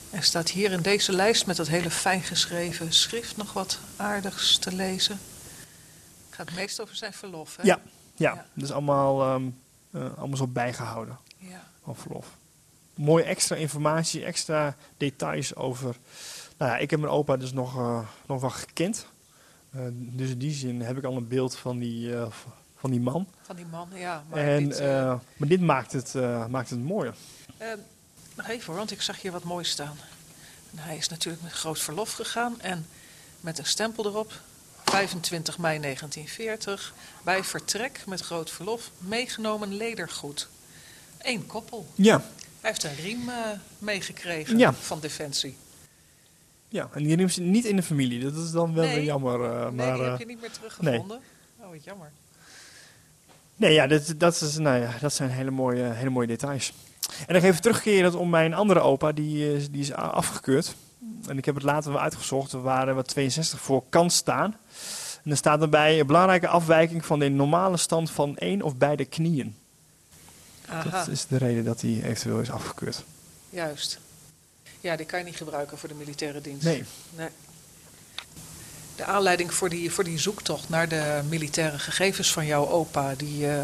Er 0.10 0.24
staat 0.24 0.50
hier 0.50 0.72
in 0.72 0.82
deze 0.82 1.14
lijst 1.14 1.46
met 1.46 1.56
dat 1.56 1.68
hele 1.68 1.90
fijn 1.90 2.22
geschreven 2.22 2.94
schrift 2.94 3.38
nog 3.38 3.54
wat 3.54 3.80
aardigs 3.96 4.58
te 4.58 4.76
lezen. 4.76 5.20
Het 6.30 6.36
gaat 6.36 6.52
meest 6.52 6.82
over 6.82 6.96
zijn 6.96 7.14
verlof, 7.14 7.56
hè? 7.56 7.64
Ja. 7.64 7.80
ja, 8.16 8.46
is 8.56 8.72
allemaal, 8.72 9.22
ehm, 9.22 9.50
eh, 9.92 10.18
allemaal 10.18 10.38
zo 10.38 10.48
bijgehouden. 10.48 11.18
Ja. 11.38 11.68
van 11.84 11.96
verlof. 11.96 12.28
Mooie 12.96 13.24
extra 13.24 13.56
informatie, 13.56 14.26
extra 14.26 14.76
details 14.98 15.56
over. 15.56 15.96
Nou 16.58 16.72
ja, 16.72 16.78
ik 16.78 16.90
heb 16.90 17.00
mijn 17.00 17.12
opa 17.12 17.38
dus 17.38 17.52
nog, 17.52 17.78
eh, 17.78 18.08
nog 18.26 18.42
wel 18.42 18.50
gekend. 18.50 19.06
Eh, 19.72 19.82
dus 19.92 20.30
in 20.30 20.38
die 20.38 20.54
zin 20.54 20.82
heb 20.82 20.98
ik 20.98 21.04
al 21.04 21.16
een 21.16 21.28
beeld 21.28 21.56
van 21.56 21.80
die, 21.80 22.16
eh, 22.16 22.28
van 22.76 22.92
die 22.92 23.00
man. 23.00 23.28
Van 23.42 23.56
die 23.56 23.66
man, 23.66 23.90
ja. 23.94 24.24
Maar, 24.30 24.40
en, 24.40 24.64
dit, 24.70 24.80
eh, 24.80 25.20
maar 25.38 25.48
dit 25.48 25.62
maakt 25.62 25.92
het, 25.92 26.14
maakt 26.50 26.70
het 26.70 26.84
mooier. 26.84 27.16
nog 28.36 28.48
even 28.48 28.76
want 28.76 28.92
ik 28.92 29.02
zag 29.02 29.22
hier 29.22 29.32
wat 29.32 29.44
moois 29.44 29.70
staan. 29.70 29.98
En 30.72 30.78
hij 30.78 30.98
is 30.98 31.10
natuurlijk 31.10 31.44
met 31.44 31.52
groot 31.52 31.80
verlof 31.80 32.12
gegaan 32.12 32.62
en 32.62 32.86
met 33.40 33.58
een 33.60 33.66
stempel 33.66 34.06
erop. 34.06 34.34
25 34.86 35.58
mei 35.58 35.80
1940. 35.80 36.94
Bij 37.24 37.44
vertrek 37.44 38.04
met 38.06 38.22
groot 38.22 38.50
verlof 38.50 38.92
meegenomen 38.98 39.74
ledergoed. 39.76 40.48
Eén 41.18 41.46
koppel. 41.46 41.88
Ja, 41.96 42.18
Hij 42.62 42.70
heeft 42.70 42.84
een 42.84 42.96
riem 42.96 43.30
meegekregen 43.78 44.58
Ja. 44.58 44.74
van 44.74 45.00
Defensie. 45.00 45.58
Ja, 46.70 46.90
en 46.94 47.04
die 47.04 47.16
riem 47.16 47.30
zit 47.30 47.44
niet 47.44 47.66
in 47.66 47.76
de 47.76 47.84
familie. 47.84 48.20
Dat 48.20 48.36
is 48.36 48.52
dan 48.52 48.74
wel 48.74 48.84
Nee. 48.84 48.96
weer 48.96 49.04
jammer. 49.04 49.44
eh, 49.44 49.64
nee, 49.64 49.72
maar, 49.72 49.94
die 49.96 50.04
eh, 50.04 50.10
heb 50.10 50.20
je 50.20 50.26
niet 50.26 50.42
meer 50.42 50.52
teruggevonden. 50.52 51.20
Oh, 51.60 51.70
wat 51.70 51.84
jammer. 51.84 52.12
Nee, 53.56 53.74
ja, 53.74 53.88
dat, 53.88 54.14
dat, 54.18 54.42
is, 54.42 54.58
nou 54.58 54.80
ja, 54.82 54.92
dat 55.02 55.14
zijn 55.14 55.30
hele 55.30 55.52
mooie, 55.52 55.84
hele 55.84 56.10
mooie 56.10 56.28
details. 56.28 56.74
En 57.28 57.34
nog 57.34 57.44
even 57.44 57.62
terugkerend 57.62 58.16
om 58.16 58.30
mijn 58.30 58.54
andere 58.54 58.80
opa, 58.80 59.12
die, 59.12 59.56
is- 59.56 59.70
die 59.72 59.82
is 59.82 59.94
afgekeurd. 59.94 60.76
En 61.28 61.38
ik 61.38 61.46
heb 61.46 61.56
het 61.56 61.64
later 61.64 61.92
wel 61.92 62.02
uitgezocht, 62.02 62.52
er 62.52 62.62
waren 62.62 62.96
wat 62.96 63.08
62 63.08 63.60
voor 63.60 63.84
kan 63.90 64.10
staan. 64.10 64.56
En 65.24 65.32
er 65.32 65.38
staat 65.38 65.62
erbij 65.62 66.00
een 66.00 66.06
belangrijke 66.08 66.48
afwijking 66.48 67.06
van 67.06 67.20
de 67.20 67.30
normale 67.30 67.78
stand 67.78 68.12
van 68.12 68.38
één 68.38 68.62
of 68.62 68.76
beide 68.76 69.06
knieën. 69.06 69.56
Aha, 70.70 70.90
Dat 70.90 71.08
is 71.08 71.26
de 71.28 71.38
reden 71.38 71.64
dat 71.66 71.82
hij 71.82 72.02
eventueel 72.04 72.40
is 72.40 72.52
afgekeurd. 72.52 73.04
juist. 73.50 74.00
Ja, 74.82 74.96
die 74.96 75.06
kan 75.06 75.20
je 75.20 75.26
niet 75.26 75.36
gebruiken 75.36 75.78
voor 75.78 75.90
de 75.90 75.96
militaire 75.96 76.42
dienst. 76.42 76.64
Nee. 76.64 76.84
Nee. 77.16 77.28
De 78.96 79.04
aanleiding 79.04 79.54
voor 79.54 79.70
die, 79.70 79.92
voor 79.92 80.04
die 80.04 80.20
zoektocht 80.20 80.70
naar 80.70 80.88
de 80.90 81.22
militaire 81.30 81.80
gegevens 81.80 82.32
van 82.34 82.46
jouw 82.46 82.68
opa, 82.68 83.16
die, 83.16 83.48
eh, 83.50 83.64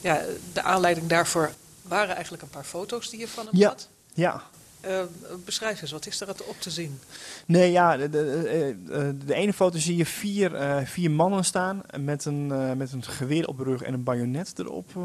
ja, 0.00 0.22
de 0.52 0.62
aanleiding 0.62 1.06
daarvoor 1.06 1.52
waren 1.82 2.14
eigenlijk 2.14 2.42
een 2.42 2.48
paar 2.50 2.64
foto's 2.64 3.10
die 3.10 3.20
je 3.20 3.28
van 3.28 3.46
hem 3.46 3.56
Ja. 3.56 3.68
had. 3.68 3.88
Ja, 4.14 4.42
Eh, 4.86 5.02
beschrijf 5.44 5.82
eens, 5.82 5.90
wat 5.90 6.06
is 6.06 6.20
er 6.20 6.28
op 6.28 6.56
te 6.60 6.70
zien? 6.70 6.98
Nee, 7.46 7.70
ja, 7.72 7.96
de, 7.96 8.08
de, 8.10 8.48
eh, 8.48 8.68
eh, 9.08 9.14
de 9.26 9.34
ene 9.34 9.52
foto 9.52 9.78
zie 9.78 9.96
je 9.96 10.06
vier, 10.06 10.50
vier 10.84 11.10
mannen 11.10 11.44
staan 11.44 11.82
met 12.00 12.24
een, 12.24 12.46
met 12.76 12.92
een 12.92 13.02
geweer 13.04 13.48
op 13.48 13.58
de 13.58 13.64
rug 13.64 13.82
en 13.82 13.94
een 13.94 14.02
bajonet 14.02 14.52
erop 14.58 14.96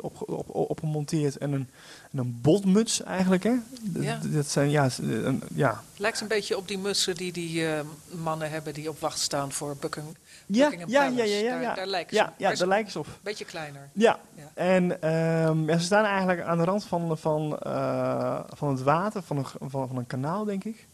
op, 0.00 0.22
op, 0.46 0.78
gemonteerd. 0.80 1.38
En 1.38 1.52
een, 1.52 1.68
en 2.12 2.18
een 2.18 2.38
botmuts 2.42 3.02
eigenlijk, 3.02 3.42
hè? 3.42 3.52
D- 3.92 4.02
Ja. 4.02 4.18
d- 4.18 4.32
Dat 4.34 4.46
zijn, 4.46 4.70
ja, 4.70 4.88
een, 5.02 5.42
ja. 5.54 5.82
Lijkt 5.96 6.20
een 6.20 6.28
beetje 6.28 6.56
op 6.56 6.68
die 6.68 6.78
mutsen 6.78 7.14
die 7.14 7.32
die 7.32 7.66
mannen 8.10 8.50
hebben 8.50 8.74
die 8.74 8.88
op 8.88 9.00
wacht 9.00 9.18
staan 9.20 9.52
voor 9.52 9.76
Bucking, 9.80 10.06
Ja, 10.46 10.70
ja, 10.86 11.04
ja, 11.04 11.24
ja, 11.24 11.24
ja, 11.24 11.60
Daar, 11.60 11.74
daar 11.76 11.86
lijken 11.86 12.16
ze 12.16 12.22
Ja, 12.38 12.50
op. 12.50 12.56
daar 12.56 12.68
lijken 12.68 12.92
ze 12.92 12.98
op. 12.98 13.06
Beetje 13.22 13.44
kleiner. 13.44 13.88
Ja, 13.92 14.18
Ja. 14.34 14.50
en 14.54 15.02
ehm, 15.02 15.68
ja, 15.70 15.78
ze 15.78 15.84
staan 15.84 16.04
eigenlijk 16.04 16.40
aan 16.40 16.58
de 16.58 16.64
rand 16.64 16.84
van, 16.84 17.18
van, 17.18 17.56
van 18.56 18.68
het 18.68 18.82
water, 18.82 19.17
van 19.22 19.36
een, 19.36 19.46
van, 19.60 19.88
van 19.88 19.96
een 19.96 20.06
kanaal, 20.06 20.44
denk 20.44 20.64
ik. 20.64 20.86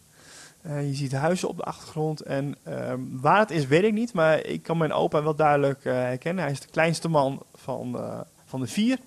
Eh, 0.65 0.87
je 0.87 0.95
ziet 0.95 1.11
huizen 1.11 1.47
op 1.47 1.57
de 1.57 1.63
achtergrond. 1.63 2.21
En 2.21 2.55
ehm, 2.63 2.99
waar 3.09 3.39
het 3.39 3.51
is, 3.51 3.67
weet 3.67 3.83
ik 3.83 3.93
niet. 3.93 4.13
Maar 4.13 4.45
ik 4.45 4.63
kan 4.63 4.77
mijn 4.77 4.93
opa 4.93 5.23
wel 5.23 5.35
duidelijk 5.35 5.85
eh, 5.85 5.93
herkennen. 5.93 6.43
Hij 6.43 6.53
is 6.53 6.59
de 6.59 6.67
kleinste 6.67 7.07
man 7.07 7.43
van, 7.53 7.97
eh, 7.97 8.19
van 8.45 8.59
de 8.59 8.67
vier. 8.67 8.97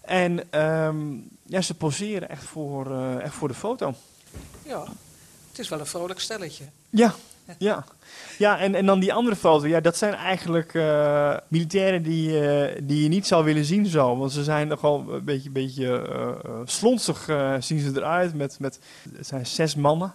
En 0.00 0.52
ehm, 0.52 1.16
ja, 1.42 1.60
ze 1.60 1.74
poseren 1.74 2.28
echt 2.28 2.44
voor, 2.44 3.00
echt 3.20 3.34
voor 3.34 3.48
de 3.48 3.54
foto. 3.54 3.94
Ja, 4.62 4.84
het 5.48 5.58
is 5.58 5.68
wel 5.68 5.80
een 5.80 5.86
vrolijk 5.86 6.20
stelletje. 6.20 6.64
Ja, 6.90 7.14
ja. 7.58 7.84
Ja, 8.38 8.58
en, 8.58 8.74
en 8.74 8.86
dan 8.86 9.00
die 9.00 9.12
andere 9.12 9.36
foto. 9.36 9.66
Ja, 9.66 9.80
dat 9.80 9.96
zijn 9.96 10.14
eigenlijk 10.14 10.74
eh, 10.74 11.36
militairen 11.48 12.02
die, 12.02 12.40
eh, 12.40 12.80
die 12.82 13.02
je 13.02 13.08
niet 13.08 13.26
zou 13.26 13.44
willen 13.44 13.64
zien 13.64 13.86
zo. 13.86 14.16
Want 14.16 14.32
ze 14.32 14.44
zijn 14.44 14.68
nogal 14.68 15.04
een 15.08 15.24
beetje, 15.24 15.50
beetje 15.50 15.86
eh, 15.86 16.28
eh, 16.28 16.60
slonsig 16.64 17.24
zien 17.58 17.78
ze 17.78 17.92
eruit. 17.94 18.34
Met, 18.34 18.58
met, 18.60 18.80
het 19.16 19.26
zijn 19.26 19.46
zes 19.46 19.74
mannen. 19.74 20.14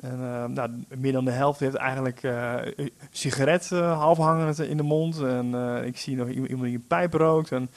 En 0.00 0.52
nou, 0.52 0.84
meer 0.88 1.12
dan 1.12 1.24
de 1.24 1.30
helft 1.30 1.60
heeft 1.60 1.74
eigenlijk 1.74 2.22
een 2.22 2.90
sigaret 3.10 3.68
half 3.70 4.18
hangend 4.18 4.60
in 4.60 4.76
de 4.76 4.82
mond. 4.82 5.20
En 5.20 5.54
ik 5.84 5.98
zie 5.98 6.16
nog 6.16 6.28
iemand 6.28 6.62
die 6.62 6.74
een 6.74 6.86
pijp 6.86 7.14
rookt. 7.14 7.52
En 7.52 7.70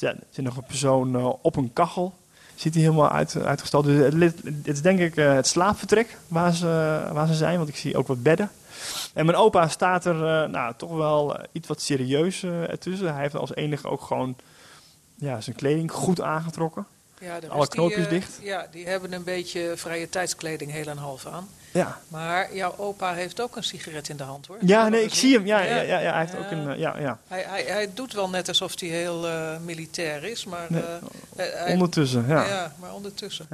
er 0.00 0.16
zit 0.30 0.44
nog 0.44 0.56
een 0.56 0.64
persoon 0.64 1.38
op 1.42 1.56
een 1.56 1.72
kachel. 1.72 2.14
Zit 2.62 2.74
hij 2.74 2.82
helemaal 2.82 3.10
uit, 3.10 3.36
uitgestald. 3.36 3.84
Dus 3.84 4.14
het, 4.14 4.34
het 4.44 4.74
is 4.74 4.82
denk 4.82 4.98
ik 4.98 5.16
eh, 5.16 5.34
het 5.34 5.46
slaapvertrek 5.46 6.18
waar 6.28 6.54
ze, 6.54 7.00
waar 7.12 7.26
ze 7.26 7.34
zijn. 7.34 7.56
Want 7.56 7.68
ik 7.68 7.76
zie 7.76 7.96
ook 7.96 8.06
wat 8.06 8.22
bedden. 8.22 8.50
En 9.14 9.26
mijn 9.26 9.38
opa 9.38 9.68
staat 9.68 10.04
er 10.04 10.26
eh, 10.26 10.50
nou, 10.50 10.74
toch 10.76 10.96
wel 10.96 11.36
eh, 11.36 11.44
iets 11.52 11.68
wat 11.68 11.80
serieus 11.80 12.42
eh, 12.42 12.70
ertussen. 12.70 13.12
Hij 13.12 13.22
heeft 13.22 13.36
als 13.36 13.54
enige 13.54 13.88
ook 13.88 14.02
gewoon 14.02 14.36
ja, 15.14 15.40
zijn 15.40 15.56
kleding 15.56 15.92
goed 15.92 16.20
aangetrokken. 16.20 16.86
Ja, 17.22 17.40
de 17.40 17.48
Alle 17.48 17.60
die, 17.60 17.68
knoopjes 17.70 18.04
eh, 18.04 18.10
dicht. 18.10 18.38
Ja, 18.40 18.66
die 18.70 18.86
hebben 18.86 19.12
een 19.12 19.24
beetje 19.24 19.72
vrije 19.76 20.08
tijdskleding 20.08 20.70
heel 20.70 20.86
en 20.86 20.96
half 20.96 21.26
aan. 21.26 21.48
Ja, 21.72 21.98
Maar 22.08 22.54
jouw 22.54 22.74
opa 22.76 23.14
heeft 23.14 23.40
ook 23.40 23.56
een 23.56 23.62
sigaret 23.64 24.08
in 24.08 24.16
de 24.16 24.22
hand 24.22 24.46
hoor. 24.46 24.56
ja 24.60 24.88
nee, 24.88 25.04
ik 25.04 25.14
zie 25.14 25.34
hem. 25.36 25.46
Ja, 25.46 25.60
ja. 25.60 25.80
Ja, 25.80 25.98
ja, 25.98 26.12
hij 26.12 26.20
heeft 26.20 26.36
ook 26.44 26.50
een... 26.50 26.68
eh, 26.70 26.78
ja, 26.78 26.98
ja. 26.98 27.18
Hij, 27.28 27.44
hij, 27.48 27.62
hij 27.66 27.90
doet 27.94 28.12
wel 28.12 28.28
net 28.28 28.48
alsof 28.48 28.80
hij 28.80 28.88
heel 28.88 29.26
eh, 29.28 29.56
militair 29.64 30.24
is, 30.24 30.44
maar, 30.44 30.66
Nee, 30.68 30.82
hij- 31.36 31.50
hij- 31.54 31.72
Ondertussen, 31.72 32.24
ja. 32.28 32.46
ja, 32.46 32.72
maar 32.80 32.94
ondertussen. 32.94 33.46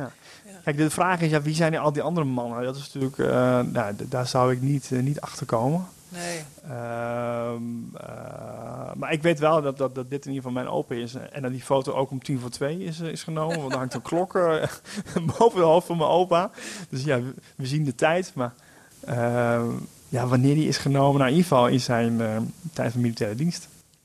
Kijk, 0.64 0.76
de 0.76 0.90
vraag 0.90 1.20
is, 1.20 1.31
ja, 1.31 1.42
wie 1.42 1.54
zijn 1.54 1.76
al 1.78 1.92
die 1.92 2.02
andere 2.02 2.26
mannen? 2.26 2.62
Dat 2.64 2.76
is 2.76 2.92
natuurlijk... 2.92 3.16
nou, 3.72 3.94
daar 3.98 4.26
zou 4.26 4.52
ik 4.52 4.61
niet, 4.61 4.90
niet 4.90 5.20
achter 5.20 5.46
komen. 5.46 5.88
Nee, 6.09 6.40
Ehm, 6.68 7.62
eh, 7.97 8.94
maar 8.94 9.12
ik 9.12 9.23
weet 9.23 9.38
wel 9.38 9.62
dat, 9.62 9.79
dat, 9.79 9.94
dat 9.94 10.11
dit 10.11 10.27
in 10.27 10.33
ieder 10.33 10.49
geval 10.49 10.62
mijn 10.62 10.75
opa 10.75 10.94
is. 10.94 11.14
En 11.14 11.42
dat 11.42 11.51
die 11.51 11.62
foto 11.62 11.92
ook 11.92 12.11
om 12.11 12.23
tien 12.23 12.40
voor 12.40 12.51
twee 12.51 12.85
is, 12.85 13.01
eh, 13.01 13.09
is 13.09 13.23
genomen. 13.23 13.59
Want 13.61 13.73
er 13.73 13.79
hangt 13.79 13.94
een 13.94 14.03
klok 14.12 14.35
eh, 14.35 14.68
boven 15.38 15.59
het 15.59 15.68
hoofd 15.68 15.87
van 15.87 15.97
mijn 15.97 16.11
opa. 16.11 16.51
Dus 16.88 17.05
ja, 17.05 17.23
we, 17.23 17.35
we 17.57 17.66
zien 17.66 17.85
de 17.85 17.94
tijd. 17.94 18.33
Maar 18.35 18.55
ehm, 19.05 19.66
ja, 20.09 20.27
wanneer 20.27 20.55
die 20.55 20.68
is 20.68 20.77
genomen, 20.77 21.18
nou 21.18 21.31
in 21.31 21.37
ieder 21.37 21.49
geval 21.49 21.68
in 21.68 21.81
zijn 21.81 22.16
tijd 22.73 22.92
van 22.92 23.01
militaire 23.01 23.37
dienst. 23.37 23.68